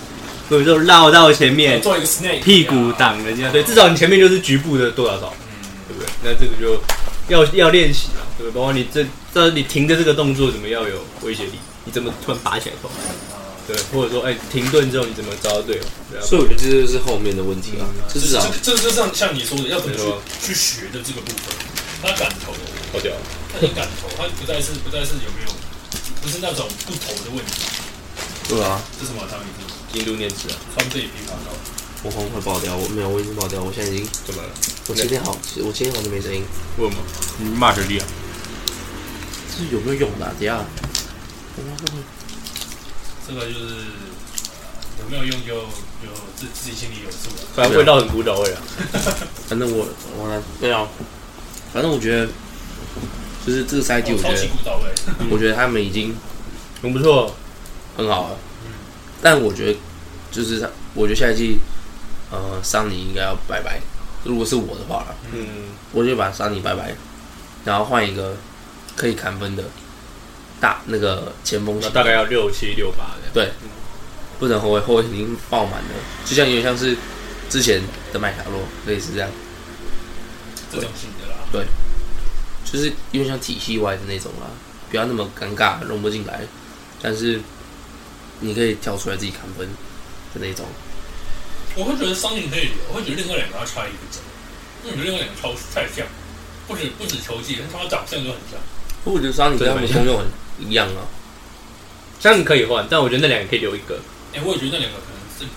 [0.49, 6.09] 或者说绕到前面，做一个 snake 屁股挡人家，对，至少你前面就是局部的多少少，嗯，对不对？
[6.25, 6.81] 那这个就
[7.29, 8.55] 要要练习嘛，对不对？
[8.55, 9.05] 包括你这
[9.35, 12.91] 这你停的这个动作怎么要有威胁力，你怎么突然拔起来头，
[13.69, 19.95] 对，或者说哎停顿之后你怎么招到队友，所以我觉得这就是后面的问题啊，这至少这这就像像你说的，要怎么
[20.41, 21.55] 去去学的这个部分，
[22.03, 22.53] 他敢投，
[22.93, 23.13] 好屌，
[23.53, 25.51] 他很敢投，他不再是不再是有没有，
[26.21, 27.53] 不是那种不投的问题，
[28.49, 29.23] 对啊，这是什么？
[29.31, 31.55] 他名字京都念慈啊，川贝枇杷膏，
[32.03, 34.49] 我红会爆掉，我没有，我已经爆掉，我现在已经，怎么了？
[34.89, 36.43] 我今天好，我今天好像没声音，
[36.79, 37.03] 为什么？
[37.39, 38.07] 你骂学弟啊？
[39.55, 40.33] 这是有没有用的、啊？
[40.41, 40.65] 等一下，
[43.29, 43.77] 这个就是
[44.99, 45.55] 有没有用就
[46.03, 47.47] 就自自己心里有数了。
[47.55, 48.61] 反正味道很古早味啊。
[49.47, 49.87] 反正我
[50.19, 50.89] 我来对啊，
[51.73, 52.27] 反正我觉得
[53.47, 54.49] 就是这个赛季，我觉得
[55.31, 56.15] 我觉得他们已经
[56.83, 57.35] 很不错，
[57.97, 58.73] 很好了，嗯，
[59.23, 59.79] 但我觉得
[60.31, 61.59] 就是他，我觉得下一季
[62.31, 63.81] 呃桑尼应该要拜拜，
[64.25, 65.47] 如果是我的话啦，嗯，
[65.93, 66.95] 我就把桑尼拜拜，
[67.65, 68.37] 然后换一个
[68.95, 69.65] 可以砍分的
[70.61, 73.51] 大那个前锋大概要六七六八这样。
[74.39, 75.91] 不能后卫，后卫已经爆满了，
[76.27, 76.97] 就像有点像是
[77.49, 77.81] 之前
[78.13, 79.31] 的麦卡洛类似这样，
[80.73, 81.22] 这种型的
[81.59, 81.67] 啦。
[82.65, 84.47] 就是有点像体系外的那种啦，
[84.91, 86.41] 不要那么尴尬融不进来，
[87.03, 87.41] 但是
[88.41, 89.69] 你可以跳出来自己砍分
[90.33, 90.65] 的那种。
[91.75, 94.21] 我会觉得桑尼可以留，我会觉得另外两个要差一个折，
[94.85, 96.07] 因为我觉得另外两个超太像，
[96.67, 98.59] 不止不止球技，跟他们长相都很像。
[99.05, 100.27] 我觉得桑尼跟他们功用很
[100.67, 101.05] 一样啊，
[102.21, 104.01] 这样可以换，但我觉得那两个可以留一个，
[104.33, 104.99] 哎、我也觉得那两个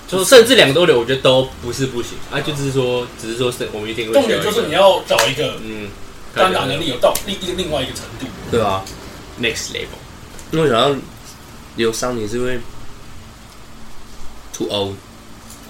[0.07, 5.89] 就甚至两个都留，我觉得都不是不行啊，就只是说，只是说是我们一定会重点就是你要找一个嗯，
[6.33, 8.25] 单打能力有到另一个另外一个程度。
[8.51, 8.83] 对啊、
[9.41, 9.97] next level，
[10.51, 10.95] 因为我想要
[11.75, 12.59] 留桑尼是因为
[14.53, 14.95] too old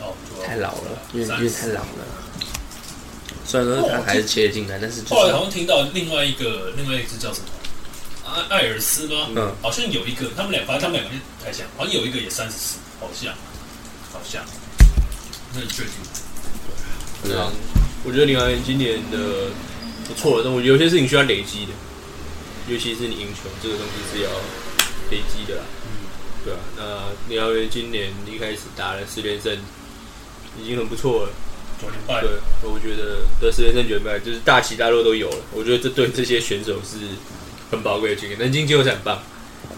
[0.02, 0.14] 哦，
[0.46, 2.06] 太老了，因为因为太老了。
[3.48, 7.46] 虽然说他还是切得进来，但是就后来好像听到另外一个另外一只叫什么
[8.26, 9.28] 艾艾尔斯吗？
[9.36, 11.12] 嗯，好像有一个，他们两，反正他们两个
[11.44, 13.32] 太像，好像有一个也三十四，好像，
[14.16, 14.42] 好像，
[15.54, 15.92] 那很确定。
[17.24, 17.52] 对啊，
[18.06, 19.52] 我觉得林安今年的
[20.08, 21.74] 不错的，但我有些事情需要累积的，
[22.70, 24.30] 尤其是你赢球这个东西是要
[25.12, 25.64] 累积的啦。
[25.84, 25.90] 嗯，
[26.46, 29.58] 对啊，那林安元今年一开始打了四连胜，
[30.62, 31.30] 已经很不错了。
[31.82, 32.30] 九连败，对，
[32.64, 35.38] 我觉得对十连胜九连败就是大起大落都有了。
[35.52, 36.98] 我觉得这对这些选手是
[37.70, 38.40] 很宝贵的经验。
[38.40, 39.22] 南京季后赛很棒，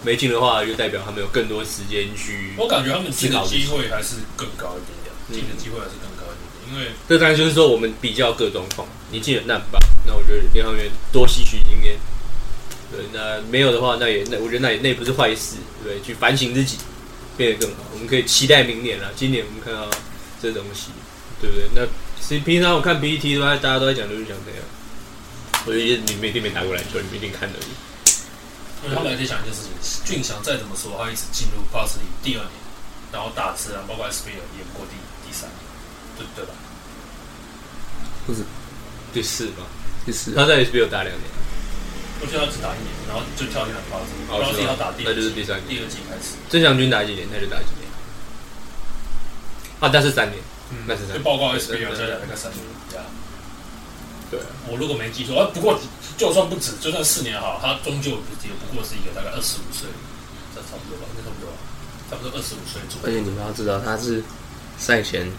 [0.03, 2.53] 没进的话就代表他们有更多时间去。
[2.57, 11.97] 我感觉他们进的机会还是更高一点点，进的机会还是更高一点点，因为这当然就是说我们比较各状况，你进了那吧，那我觉得联航员多吸取经验。
[12.89, 15.99] 对，那没有的话，那也那我觉得那也那也不是坏事，对？
[16.01, 16.77] 去反省自己，
[17.35, 17.83] 变得更好。
[17.91, 19.11] 我们可以期待明年了。
[19.13, 19.89] 今年我们看到
[20.41, 20.91] 这东西，
[21.41, 21.67] 对不对？
[21.75, 21.85] 那
[22.21, 24.63] 其实平常我看 PPT 的话大家都在讲刘俊祥怎样，
[25.65, 27.71] 我觉得你们一定没打过篮球，你们一定看而已。
[28.83, 32.53] 因为他们还在想一件事情，俊祥再怎么说，他一直进入 Plus 里第二年，
[33.11, 35.59] 然后大自然包括 SBL 也不过第第三年，
[36.17, 36.53] 对对吧？
[39.13, 39.63] 第四吧，
[40.05, 41.25] 第四他在 SBL 打两年，
[42.21, 47.87] 我觉得他只打一年，然后就跳进来 Plus，哦 Plus 要打第二那就是季第三年第二季开始，郑祥军打几年他就打几年。
[49.79, 50.41] 啊，那是三年，
[50.87, 51.17] 那是三年。
[51.17, 52.61] 就报告 SBL 对加起来大概三年
[52.97, 53.05] 呀。
[54.29, 55.79] 对啊，我如果没记错，啊，不过
[56.17, 59.87] 就算不止，就算四年好，他终究也不过是一个大概二十五岁，
[60.55, 61.57] 这差不多吧，应该差不多吧，
[62.09, 63.05] 差不多二十五岁左右。
[63.05, 64.23] 而且你们要知道，他是
[64.77, 65.31] 赛前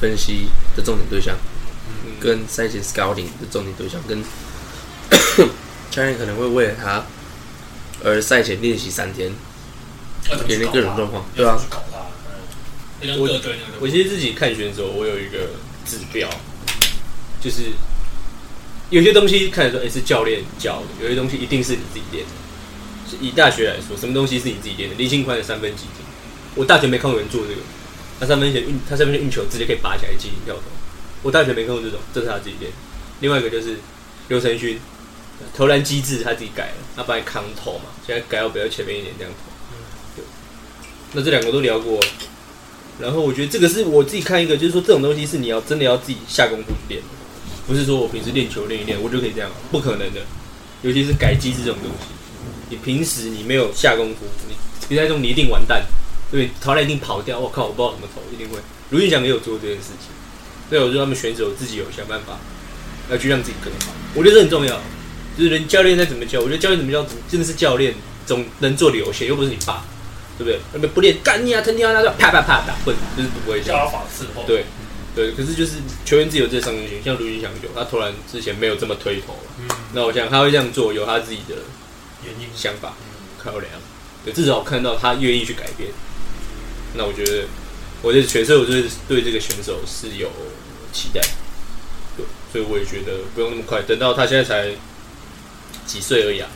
[0.00, 1.36] 分析的重点对象，
[2.04, 2.12] 嗯。
[2.20, 4.22] 跟赛前 scouting 的重点对象，跟
[5.90, 7.04] 教练可能会为了他
[8.04, 9.32] 而赛前练习三天，
[10.46, 11.58] 给那各种状况对啊
[13.00, 13.40] 我
[13.80, 15.50] 我其实自己看选手，我有一个
[15.86, 16.28] 指标，
[17.40, 17.72] 就是
[18.90, 22.30] 有些东西看得出来诶是教练教的，有些东西一定是你自己练的。
[23.08, 24.96] 是以大学来说，什么东西是你自己练的？
[24.96, 26.04] 林信宽的三分几停，
[26.54, 27.60] 我大学没看过人做这个。
[28.20, 30.62] 他三分球运，他三分球运球直接可以拔起来进行跳投。
[31.22, 32.72] 我大学没看过这种，这是他自己练。
[33.20, 33.76] 另外一个就是
[34.28, 34.78] 刘承勋，
[35.54, 40.22] 投篮机制他自己改了，他本来扛投嘛，现在改到比较前面一点这样投。
[41.12, 41.98] 那这两个都聊过，
[43.00, 47.08] 然后我觉得这个是我自己看一个，就是说这种东西是你要真的要自己下功夫去练的，
[47.68, 50.22] 不是说我平时练球练一练我就可以这样，不可能的。
[50.80, 52.06] 尤其是改机制这种东西，
[52.70, 54.54] 你平时你没有下功夫，你
[54.88, 55.84] 比赛中你一定完蛋，
[56.30, 57.38] 对，投篮一定跑掉。
[57.38, 58.58] 我靠，我不知道怎么投，一定会。
[58.90, 60.08] 卢俊祥也有做这件事情，
[60.70, 62.38] 所以我觉得他们选手自己有想办法
[63.10, 64.80] 要去让自己更好，我觉得这很重要。
[65.36, 67.94] 就是人教练再怎么教，我觉得教练怎么教，真的是教练
[68.26, 69.84] 总能做的有限，又不是你爸，
[70.38, 70.58] 对不对？
[70.72, 73.74] 那边不练干你啊，藤条那个啪啪啪打笨，就是不会教。
[73.74, 74.64] 加法伺候，对
[75.18, 75.72] 对，可是就是
[76.04, 81.56] 球员自己有这个上进心，像卢俊祥有他突然之前没有这么推投了，嗯，那我想他会这样做，有他自己的
[82.24, 83.72] 原因，想法嗯，考量，
[84.24, 85.90] 对，至少我看到他愿意去改变。
[86.94, 87.48] 那我觉得
[88.00, 90.30] 我的选手，我就是对这个选手是有
[90.92, 91.20] 期待，
[92.16, 94.70] 对，所以我也觉得不用那么快，等到他现在才
[95.84, 96.48] 几岁而已啊，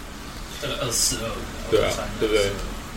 [0.63, 1.29] 这个二四二，
[1.69, 2.47] 对啊对不对？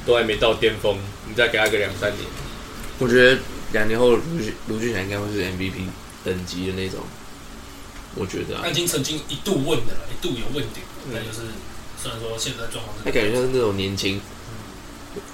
[0.05, 2.21] 都还没到巅峰，你再给他个两三年，
[2.99, 3.39] 我觉得
[3.71, 5.73] 两年后卢俊卢俊祥应该会是 MVP
[6.23, 6.99] 等级的那种，
[8.15, 8.61] 我觉得啊。
[8.63, 11.11] 他已，经曾经一度问的了，一度有问鼎，嗯。
[11.13, 11.39] 但就是
[12.01, 14.21] 虽然说现在状况他感觉像是那种年轻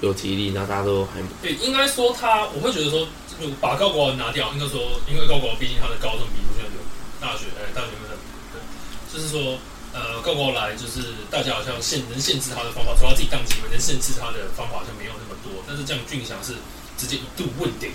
[0.00, 6.80] 有体力，然后大家都还对，应该说他，我会觉得说，就把高国豪拿掉，应该说，因为高国豪毕竟他的高中比卢俊有
[7.20, 8.14] 大学，呃，大学没有
[8.54, 8.62] 对，
[9.12, 9.58] 就是说，
[9.92, 15.62] 呃，高国豪来就是大家好像限能限制他的方法，除了他自己当机会，能限制他的方法好像没有那么多。
[15.66, 16.54] 但是这样俊祥是
[16.96, 17.90] 直接一度问鼎，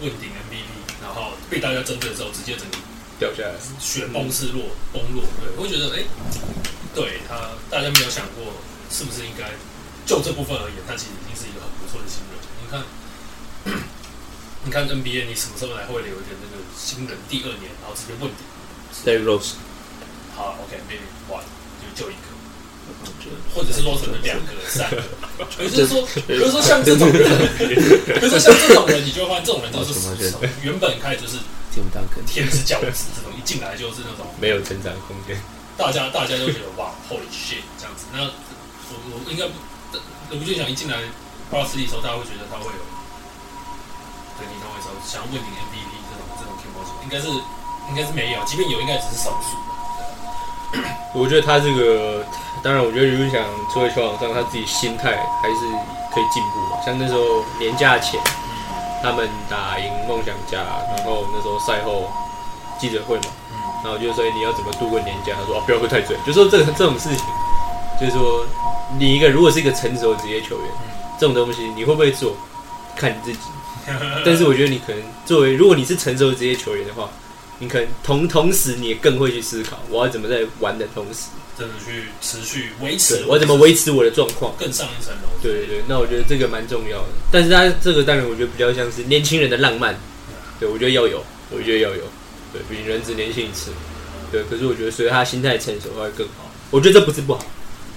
[0.00, 0.68] 问鼎 MVP，
[1.02, 2.76] 然后被大家针对之后，直接整个
[3.18, 3.54] 掉下来。
[3.80, 6.04] 雪崩式落崩落，对，我会觉得哎、
[6.94, 8.52] 对他大家没有想过
[8.90, 9.50] 是不是应该
[10.04, 12.36] 就这部分而言，他其实已经是一个很不错的新人。
[12.60, 12.84] 你看，
[14.64, 18.44] 你看 NBA，你什么时候来会留一点那个新人第二年，然后直接问鼎
[19.04, 19.54] ？Derrick Rose，
[20.36, 21.42] 好，OK，maybe、one
[21.80, 22.35] 就就一个，
[23.54, 25.02] 或者是说成了两个、三个，
[25.62, 27.24] 也就是说，比如说像这种人，
[27.58, 31.38] 比如说像这种人，你就会发现这种人都是什么原本开始就是
[32.26, 35.36] 天之骄子，这种一进来就是那种没有成长空间。
[35.76, 38.06] 大家大家都觉得哇，Holy shit 这样子。
[38.12, 39.54] 那我我应该不，
[40.34, 40.96] 卢俊祥一进来
[41.50, 42.80] 巴斯利的时候，大家会觉得他会有，
[44.40, 44.88] 对你懂我意思？
[45.04, 47.28] 想要问你 MVP 这种这种模型，应该是
[47.88, 49.52] 应该是没有，即便有，应该只是少数。
[51.14, 52.24] 我觉得他这个，
[52.66, 55.54] 当然，我觉得刘俊祥除了球场上，他自己心态还是
[56.12, 56.82] 可以进步嘛。
[56.84, 58.18] 像那时候年假前，
[59.00, 60.58] 他们打赢梦想家，
[60.96, 62.10] 然后那时候赛后
[62.80, 65.34] 记者会嘛，嗯然后就说、欸你要怎么度过年假？
[65.38, 67.24] 他说、哦、不要喝太醉，就说这个这种事情，
[68.00, 68.44] 就是说
[68.98, 70.66] 你一个如果是一个成熟的职业球员，
[71.20, 72.34] 这种东西你会不会做，
[72.96, 73.38] 看你自己。
[74.26, 77.08] 但是我觉得你可能作为，如果你是成熟的职业球员的话，
[77.60, 84.54] 你可能同同时你也更会去思考，我要怎么在玩的同时，真的去持续维持，我怎么维持我的状况。
[84.58, 85.28] 更上一层楼？
[85.42, 87.08] 对对对，那我觉得这个蛮重要的。
[87.30, 89.98] 但是他这个当然，我觉得比较像是年轻人的浪漫，
[90.60, 92.02] 对我觉得要有，我觉得要有，
[92.52, 93.70] 对，毕竟人只年轻一次，
[94.30, 94.42] 对。
[94.50, 96.50] 可是我觉得随着他心态成熟，他会更好。
[96.70, 97.44] 我觉得这不是不好，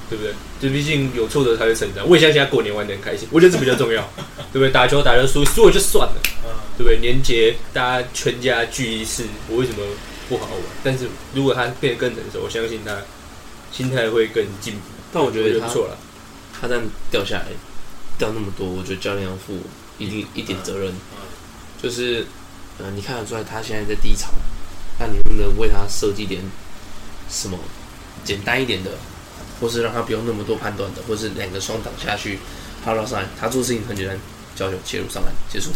[0.09, 0.33] 对不对？
[0.61, 2.07] 就毕竟有挫折才会成长。
[2.07, 4.01] 我也相信他过年玩的很开心，我觉得这比较重要，
[4.53, 4.69] 对不对？
[4.69, 6.99] 打球打的输，输了就算了，嗯，对不对？
[6.99, 9.79] 年节大家全家聚一次，我为什么
[10.29, 10.63] 不好好玩？
[10.83, 12.95] 但是如果他变得更成熟，我相信他
[13.71, 14.81] 心态会更进步。
[15.11, 15.97] 但我觉得他错了，
[16.53, 17.45] 他这样掉下来，
[18.17, 19.57] 掉那么多，我觉得教练要负
[19.97, 21.17] 一定一点责任，嗯
[21.81, 22.25] 就是
[22.77, 24.29] 呃，你看得出来他现在在低潮，
[24.99, 26.41] 那你能不能为他设计点
[27.29, 27.57] 什么
[28.23, 28.91] 简单一点的，
[29.59, 32.37] 或是让他不用那么多判断的，或是两个双挡下去，
[32.83, 34.19] 他绕上来，他做事情很简单，
[34.55, 35.71] 交球切入上来结束，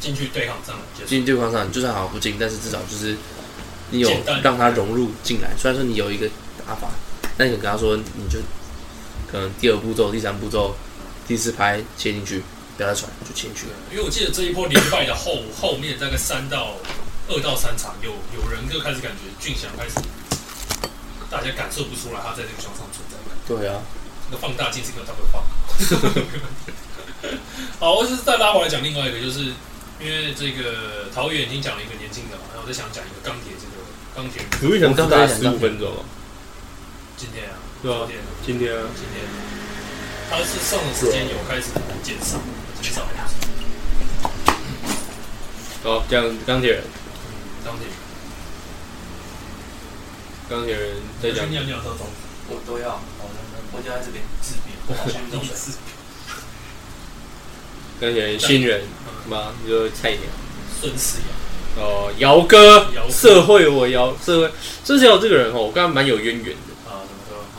[0.00, 1.06] 进去对抗上来。
[1.06, 3.16] 进对抗上来就算好不进，但是至少就是
[3.90, 4.10] 你有
[4.42, 5.50] 让他融入进来。
[5.58, 6.28] 虽然说你有一个
[6.64, 6.88] 打法，
[7.36, 8.38] 那你跟他说，你就
[9.30, 10.74] 可能第二步骤、第三步骤、
[11.26, 12.42] 第四拍切进去，
[12.76, 13.72] 不要再传，就切进去了。
[13.90, 16.74] 因为我记得这一波连败的后后面大概三到
[17.28, 19.94] 二到三场，有有人就开始感觉俊祥开始，
[21.30, 23.36] 大家感受不出来他在这个球场存在感。
[23.46, 23.82] 对啊，
[24.30, 25.42] 那个放大镜是给他会放。
[27.80, 29.52] 好，我就是再拉回来讲另外一个，就是
[30.00, 33.82] 因为这个桃园已经讲了一个年轻的嘛，然后我再想讲一个钢铁这个
[34.14, 36.04] 钢铁卢玉祥我刚打十五分钟哦，
[37.16, 39.24] 今天啊，对啊今天啊今天啊，今天
[40.28, 41.70] 他是上的时间有开始
[42.02, 42.38] 减少，
[42.82, 43.00] 减少。
[45.82, 47.96] 好，讲钢铁人，嗯，钢铁人。
[50.50, 52.06] 钢铁人再讲去尿尿的时候中
[52.50, 53.00] 我都要，
[53.72, 54.22] 我就在这边。
[54.42, 55.78] 自闭，我好兄弟自闭。
[57.98, 59.54] 钢铁人新人嗯，吗？
[59.64, 60.20] 你说菜鸟。
[60.78, 61.20] 孙思
[61.78, 64.52] 瑶，哦，姚哥姚，社会我姚社会，
[64.84, 66.65] 孙思瑶这个人哦，我跟他蛮有渊源的。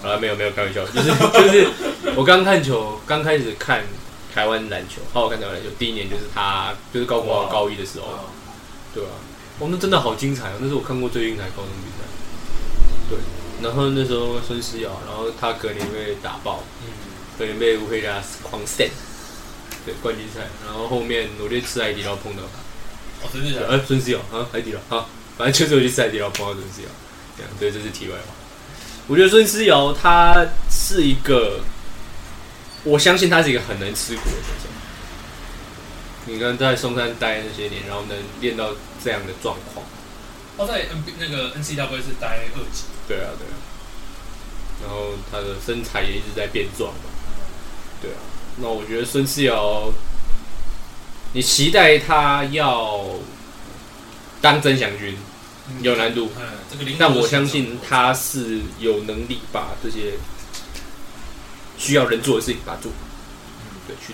[0.04, 1.68] 啊，没有没有开玩笑， 就是就是
[2.16, 3.84] 我刚看球，刚开始看
[4.34, 8.20] 台湾篮球，好好看台湾篮球，第一年就是他，就是高国豪高一的时候，啊，
[8.94, 9.10] 对吧、
[9.60, 12.06] 哦，那真的好精彩哦，那是我看过最精彩高中比赛。
[13.10, 13.18] 对，
[13.64, 16.92] 然后那时候孙思瑶，然后他隔年被打爆，嗯，
[17.40, 18.92] 隔年被乌黑家狂 stand，
[19.86, 23.26] 对冠军赛，然后后面努力吃海底捞碰到他。
[23.26, 23.68] 哦，真的假的？
[23.70, 25.06] 呃，孙思瑶啊，海底捞啊，
[25.38, 26.88] 反正就是我去吃海底捞碰到孙思瑶，
[27.36, 28.34] 这样，对，这是题外话。
[29.08, 31.62] 我觉得孙思瑶他是一个，
[32.84, 34.68] 我相信他是一个很能吃苦的选手。
[36.26, 39.86] 你看在松山待那些年，然后能练到这样的状况，
[40.58, 43.56] 他在 N B 那个 N C W 是待二级，对啊，对啊。
[44.84, 47.10] 然后他的身材也一直在变壮嘛，
[48.02, 48.18] 对啊。
[48.58, 49.92] 那我觉得孙思瑶，
[51.32, 53.06] 你期待他要
[54.42, 55.18] 当曾祥军
[55.82, 60.14] 有难度，嗯，这个但我相信他是有能力把这些
[61.78, 62.92] 需要人做的事情把它做，
[63.88, 64.14] 对，去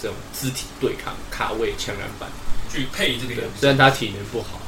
[0.00, 2.28] 这种肢体对抗、卡位、抢篮板。
[2.68, 4.60] 去配这个虽然他体能不好，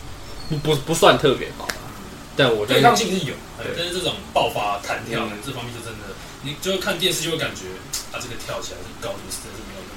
[0.48, 1.92] 不不不算特别好啊，
[2.36, 3.34] 但我对相信抗性是有，
[3.76, 7.66] 但是这种爆发、弹跳嗯这方面就真的，你就看电视就会感觉
[8.10, 9.87] 啊，这个跳起来这个高度是真的是没有。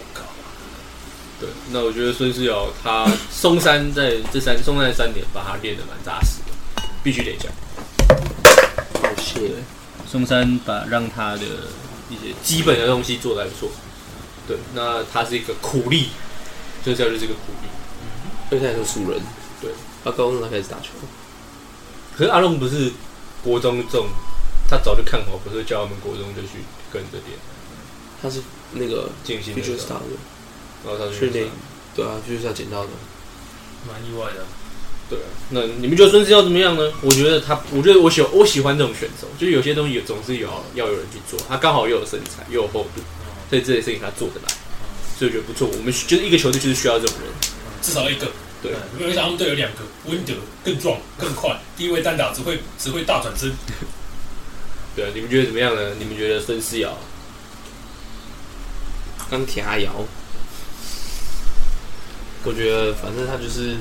[1.42, 1.50] 对。
[1.72, 7.52] 那我觉得孙思瑶他松山在这三松山三年把他练得蛮扎实的，必须得讲。
[9.02, 9.52] 好谢，
[10.08, 11.42] 松山把让他的
[12.10, 13.70] 一些基本的东西做得还不错。
[14.48, 16.10] 对，那他是一个苦力，
[16.84, 17.68] 孙思瑶就是一个苦力。
[18.52, 19.18] 因为他也是素人，
[19.62, 19.72] 对，
[20.04, 20.90] 他高中才开始打球，
[22.18, 22.92] 可是阿龙不是
[23.42, 24.10] 国中这种，
[24.70, 26.60] 他早就看好，不是叫他们国中就去
[26.92, 27.40] 跟着练
[28.22, 28.42] 他是
[28.74, 30.20] 那个进行 Future 的 Star 的，
[30.86, 31.48] 然后他训练
[31.96, 32.90] 对啊，Future Star 捡到的，
[33.88, 34.46] 蛮意外的。
[35.10, 36.92] 对啊，那你们觉得孙思瑶怎么样呢？
[37.02, 43.02] 我觉得他，我觉得我喜我喜欢这种选手，就是有些东西有总是有要有人去做，他刚好又有身材又有厚度，
[43.50, 44.54] 所以这些事情他做得来，
[45.18, 45.68] 所以我觉得不错。
[45.68, 47.30] 我们就是一个球队就是需要这种人，
[47.82, 48.28] 至少一个。
[48.64, 53.52] 对嗯，没有想他们队有两个，温德更壮更快， 第一位单打只会只会大转身。
[54.96, 55.96] 对啊，你们觉得怎么样呢？
[55.98, 56.96] 你们觉得孙思瑶
[59.30, 59.92] 钢铁阿瑶，
[62.44, 63.78] 我觉得反正他就是，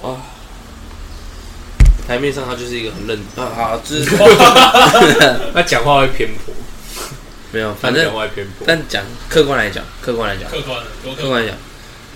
[0.00, 0.16] 哇，
[2.08, 4.06] 台面上他就是一个很认啊啊，就是
[5.52, 6.54] 他讲话会偏颇，
[7.52, 10.82] 没有，反正讲话会偏颇，但讲客观来讲，客观来讲，客观
[11.14, 11.42] 客观。
[11.42, 11.58] 来讲，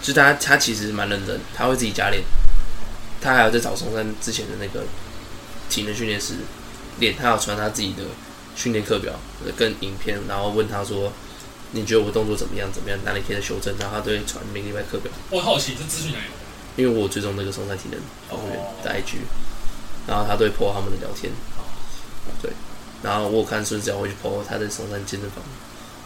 [0.00, 2.22] 就是他他其实蛮认真，他会自己加练，
[3.20, 4.86] 他还有在找松山之前的那个
[5.68, 6.32] 体能训练师
[6.98, 8.04] 练，他有传他自己的
[8.56, 9.12] 训练课表
[9.44, 11.12] 呃跟影片，然后问他说。
[11.72, 12.70] 你觉得我动作怎么样？
[12.72, 12.98] 怎么样？
[13.04, 13.74] 哪里可以再修正？
[13.78, 15.12] 然后他都会传每个礼拜课表。
[15.30, 16.28] 我好奇这资讯来源
[16.76, 19.16] 因为我有追踪那个松山体能防护员哦的 IG，
[20.06, 21.32] 然后他都会 po 他们的聊天，
[22.40, 22.52] 对，
[23.02, 25.42] 然后我有看孙子瑶会去 po 他在松山健身房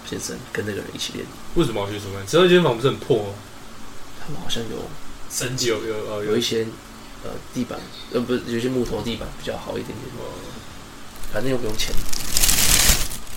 [0.08, 2.26] 健身，跟那个人一起练，为什么要去松山？
[2.26, 3.34] 松山健身房不是很破吗？
[4.24, 4.88] 他们好像有
[5.30, 6.66] 升级有有呃有有一些
[7.22, 7.78] 呃地板
[8.12, 10.08] 呃不是有些木头地板比较好一点点，
[11.32, 11.94] 反正又不用钱，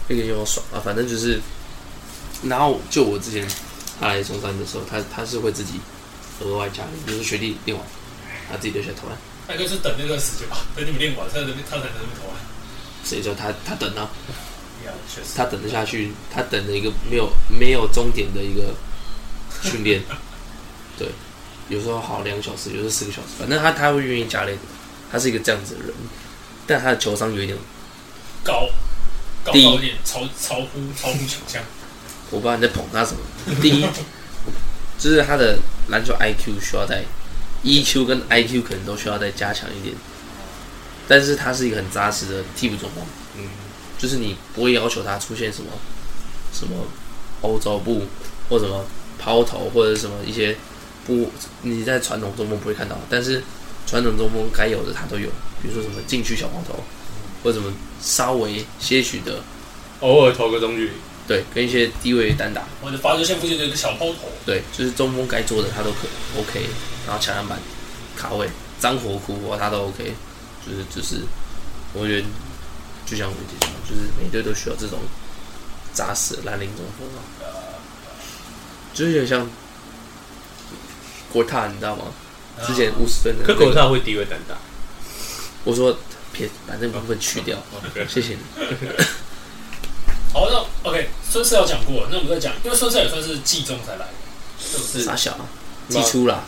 [0.07, 1.41] 这个又爽啊，反正就是，
[2.43, 3.47] 然后就我之前
[3.99, 5.79] 他来中山的时候，他他是会自己
[6.41, 7.85] 额外加练，比如说学弟练完，
[8.49, 9.17] 他自己留下来投篮，
[9.47, 12.37] 那应该是等那段时间吧，等你们练完，他才能他才能投篮。
[13.03, 14.09] 谁叫他他等啊。
[15.35, 18.75] 他等得下去，他等了一个没有没有终点的一个
[19.63, 20.03] 训练，
[20.99, 21.07] 对，
[21.69, 24.55] 有时候好两个小时，有时候四个小时，反正他他会愿意加练，
[25.11, 25.93] 他是一个这样子的人，
[26.67, 27.57] 但他的球商有一点，
[28.43, 28.69] 高，
[29.43, 31.63] 高高一点，超超乎超乎想象。
[32.31, 33.19] 我不知道你在捧他什么。
[33.61, 33.85] 第一，
[34.97, 35.57] 就是他的
[35.89, 37.03] 篮球 IQ 需要再
[37.63, 39.95] EQ 跟 IQ 可能都需要再加强一点，
[41.07, 43.03] 但是他是一个很扎实的替补中锋，
[43.37, 43.43] 嗯
[43.97, 45.69] 就是你不会要求他出现什么
[46.53, 46.85] 什么
[47.41, 48.03] 欧洲步
[48.49, 48.85] 或什么
[49.17, 50.55] 抛投或者什么一些
[51.05, 53.41] 不你在传统中锋不会看到，但是
[53.87, 55.29] 传统中锋该有的他都有，
[55.61, 56.83] 比如说什么禁区小抛投，
[57.43, 59.41] 或者什么稍微些许的
[60.01, 60.91] 偶尔投个中距离，
[61.27, 66.07] 对跟一些低位单打，或者罚球线附近的一个小抛投，对，就是中锋该做的他都可
[66.37, 66.67] OK，
[67.07, 67.57] 然后抢篮板、
[68.15, 68.47] 卡位、
[68.79, 70.13] 脏活苦活他都 OK，
[70.65, 71.21] 就是就是
[71.93, 72.27] 我觉得
[73.05, 74.99] 就像我姐讲，就是每队都需要这种
[75.93, 77.19] 扎实的蓝领中锋啊，
[78.93, 79.49] 就是有点像
[81.33, 82.03] 国泰，你知道吗？
[82.65, 84.55] 之前五十分的、可那个，口塔会低位单打，
[85.63, 85.97] 我说
[86.31, 87.57] 撇把这部分去掉，
[88.07, 88.39] 谢谢你。
[90.35, 94.13] 好，那 OK，孙策有讲过了，那我们再讲，因为孙策也算是季中才来的，
[94.59, 95.01] 是不是？
[95.05, 95.47] 傻小啊，
[95.87, 96.43] 季初啦，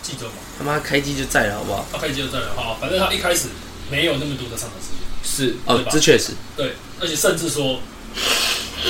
[0.00, 1.84] 季中嘛，他妈开机就在了，好不好？
[1.90, 3.48] 他开机就在了哈，反正他一开始
[3.90, 7.80] 没有那么多的上场时间，是哦这确实，对，而且甚至说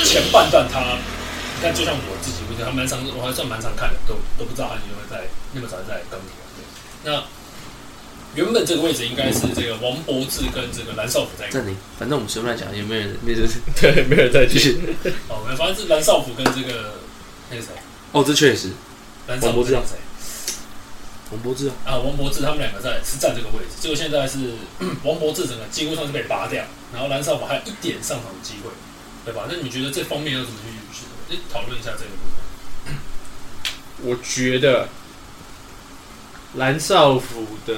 [0.05, 0.99] 前半段他，
[1.57, 5.25] 你看，就像我自己，我觉得还蛮常，我还算蛮常看的，都都不知道他有没有在
[5.55, 6.29] 那么早在钢铁。
[6.53, 7.25] 对那
[8.35, 13.17] 原本这个位置应该是这个王柏志跟这个蓝少辅在一起，暂停，反正我们随便乱讲，有没有人？
[13.23, 14.79] 那就是对，没人再去。
[15.29, 16.95] 哦，反正是蓝少辅跟这个
[17.51, 17.69] 那个谁，
[18.13, 18.71] 哦，这确实，
[19.29, 19.97] 蓝少辅跟那个谁
[21.31, 24.55] 王柏志啊，啊，王柏志他们两个在是占这个位置，结果现在是
[25.03, 28.71] 王柏志整个几乎上是被拔掉，然后蓝少辅还有一点上场的机会，
[29.25, 29.47] 对吧？
[29.49, 30.59] 那你觉得这方面要怎么
[31.29, 32.45] 去去讨论一下这个部分？
[34.03, 34.89] 我觉得
[36.57, 37.75] 蓝少辅的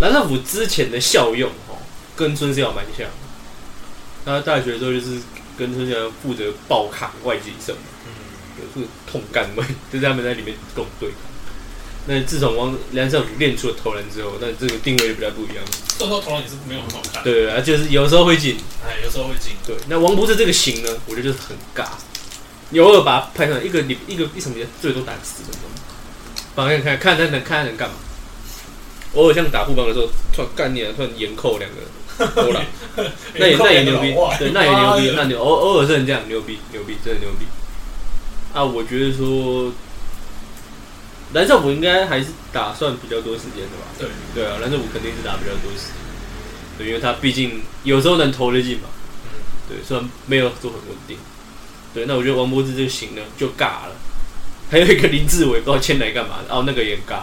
[0.00, 1.78] 蓝少辅之前的效用哦，
[2.14, 3.12] 跟孙思尧蛮像的。
[4.24, 5.18] 他大学的时候就是
[5.56, 8.12] 跟孙思尧负责爆卡外籍生嘛，嗯，
[8.60, 11.18] 有是痛干位， 就是他们在里面共对抗。
[12.06, 15.64] 那自从王蓝少辅练出了投篮之后，那这个定位就比较不一样。
[15.98, 18.56] 豆豆投篮也是没有很好看，对啊，就是有时候会进，
[18.86, 19.52] 哎，有时候会进。
[19.66, 21.88] 对，那王博士这个型呢，我觉得就是很尬。
[22.70, 25.62] 你偶尔把他拍上一个你一个一场比赛最多打十分钟，
[26.58, 27.94] 反正看看他能看他能干嘛。
[29.14, 32.66] 偶尔像打护帮的时候，突然干你啊，突然严扣两个 投篮，
[33.34, 37.46] 那也那也牛逼，对，那也牛逼，那牛偶偶尔是这样牛逼牛逼，真的牛逼。
[38.52, 39.72] 啊，我觉得说
[41.32, 43.86] 蓝少辅应该还是打算比较多时间的吧？
[43.96, 45.94] 对对啊，蓝少辅肯定是打比较多时间，
[46.76, 48.88] 对，因为他毕竟有时候能投得进嘛。
[49.24, 49.30] 嗯，
[49.68, 51.16] 对，虽然没有都很稳定。
[51.94, 53.92] 对，那我觉得王柏芝这个型呢就尬了。
[54.70, 57.22] 还有一个林志伟，不知道签来干嘛的，哦，那个也很尬。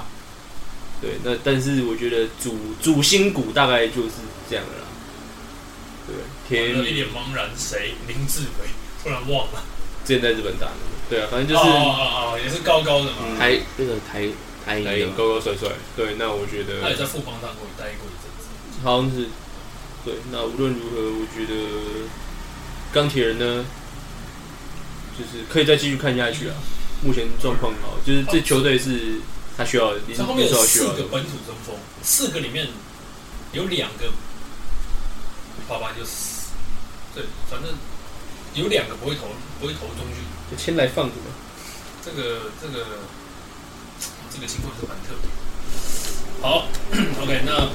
[1.02, 4.12] 对，那但是我觉得主主心骨大概就是
[4.50, 4.86] 这样的啦。
[6.08, 6.16] 对，
[6.48, 7.94] 田一脸茫然，谁？
[8.08, 8.70] 林志伟，
[9.04, 9.64] 突然忘了。
[10.06, 10.74] 之前在日本打的，
[11.10, 13.18] 对啊，反正就是哦哦哦，也是高高的嘛。
[13.28, 14.28] 嗯台那个台
[14.66, 15.70] 台来银的高高帅帅。
[15.96, 18.48] 对，那我觉得他也得在富邦当过待过一阵子。
[18.84, 19.28] 好像是
[20.06, 20.14] 对。
[20.32, 22.08] 那无论如何，我觉得
[22.94, 23.66] 钢铁人呢，
[25.18, 26.56] 就是可以再继续看下去啊。
[27.02, 29.20] 目前状况好，就是这球队是
[29.58, 31.04] 他需要的，林这后面四个。
[31.12, 32.68] 本土中锋，四个里面
[33.54, 34.12] 有两个，
[35.68, 36.52] 爸爸就是
[37.14, 37.72] 对，反正
[38.54, 39.28] 有两个不会投
[39.60, 40.56] 不会投中距。
[40.56, 41.32] 就先来放着嘛。
[42.04, 42.86] 这个这个
[44.34, 45.30] 这个情况是蛮特别。
[46.42, 46.68] 好，
[47.24, 47.70] OK，那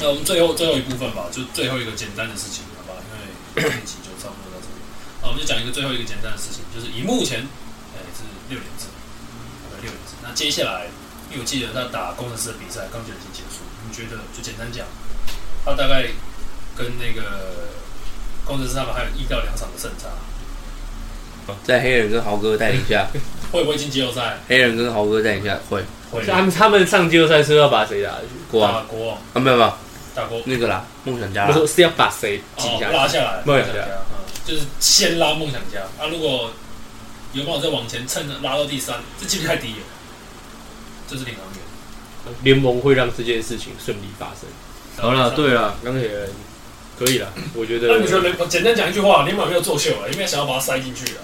[0.00, 3.00] 那我们最后最后一部分吧，就最后一个简单的事情，好吧？
[3.56, 4.80] 因为这 一集就差不多到这里。
[5.22, 7.46] 好，我们就讲一个最后一个简单的事情，就是以目前
[8.48, 8.88] 六连胜
[9.70, 10.18] ，OK 六连胜。
[10.22, 10.86] 那接下来，
[11.30, 14.86] 因为我记得他打工程师的比赛刚就已经结束，你觉得就简单讲，
[15.64, 16.08] 他大概
[16.76, 17.68] 跟那个
[18.44, 20.08] 工程师他们还有一到两场的胜差，
[21.64, 23.06] 在黑人跟豪哥带领下，
[23.52, 24.38] 会不会进季后赛？
[24.48, 26.24] 黑人跟豪哥带领下会会。
[26.26, 28.28] 他们他们上季后赛是要把谁打下去？
[28.50, 29.72] 国王打国王，啊没有没有
[30.14, 32.96] 打国那个啦，梦想家不是是要把谁挤哦下去？
[32.96, 36.06] 拉下来，梦想家嗯，就是先拉梦想家啊。
[36.10, 36.50] 如果
[37.38, 39.84] 有办法再往前蹭拉到第三，这几率太低了，
[41.08, 42.34] 这是领航员。
[42.42, 44.48] 联盟会让这件事情顺利发生。
[44.96, 46.30] 好了，对了，钢铁人
[46.98, 51.22] 可以了，我觉得那你觉得简单讲一句话，联盟没有作秀啊，因为想要把它塞进去啊？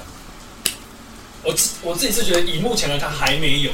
[1.42, 3.72] 我自我自己是觉得，以目前来看还没有。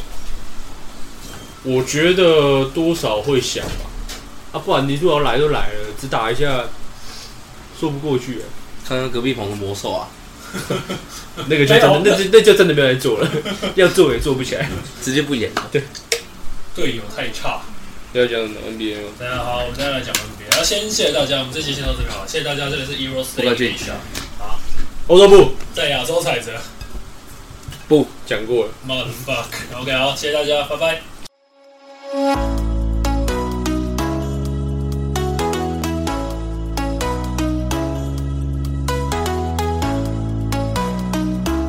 [1.63, 3.85] 我觉得多少会想吧，
[4.53, 6.65] 啊，不然你如果来都来了，只打一下，
[7.79, 8.45] 说不过去、欸，
[8.89, 10.09] 看看隔壁棚的魔兽啊，
[11.49, 13.31] 那个就真的，那就那就真的没有人做了，
[13.77, 14.69] 要做也做不起来。
[15.03, 15.69] 直接不演了。
[15.73, 15.83] 对
[16.75, 17.63] 队友太差。
[18.13, 19.13] 不要讲 NBA 吗？
[19.21, 20.57] 大家好，我们再来讲 NBA。
[20.59, 22.69] 要先谢谢大家，我们这期先到这边好，谢谢大家。
[22.69, 23.93] 这里是 Euro 不客 Stay 气 Asia，
[24.37, 24.59] 好，
[25.07, 26.61] 欧洲部在亚洲踩着
[27.87, 28.73] 不讲过了。
[28.85, 29.81] Mother Fuck。
[29.81, 32.70] OK，好，谢谢大家，拜拜。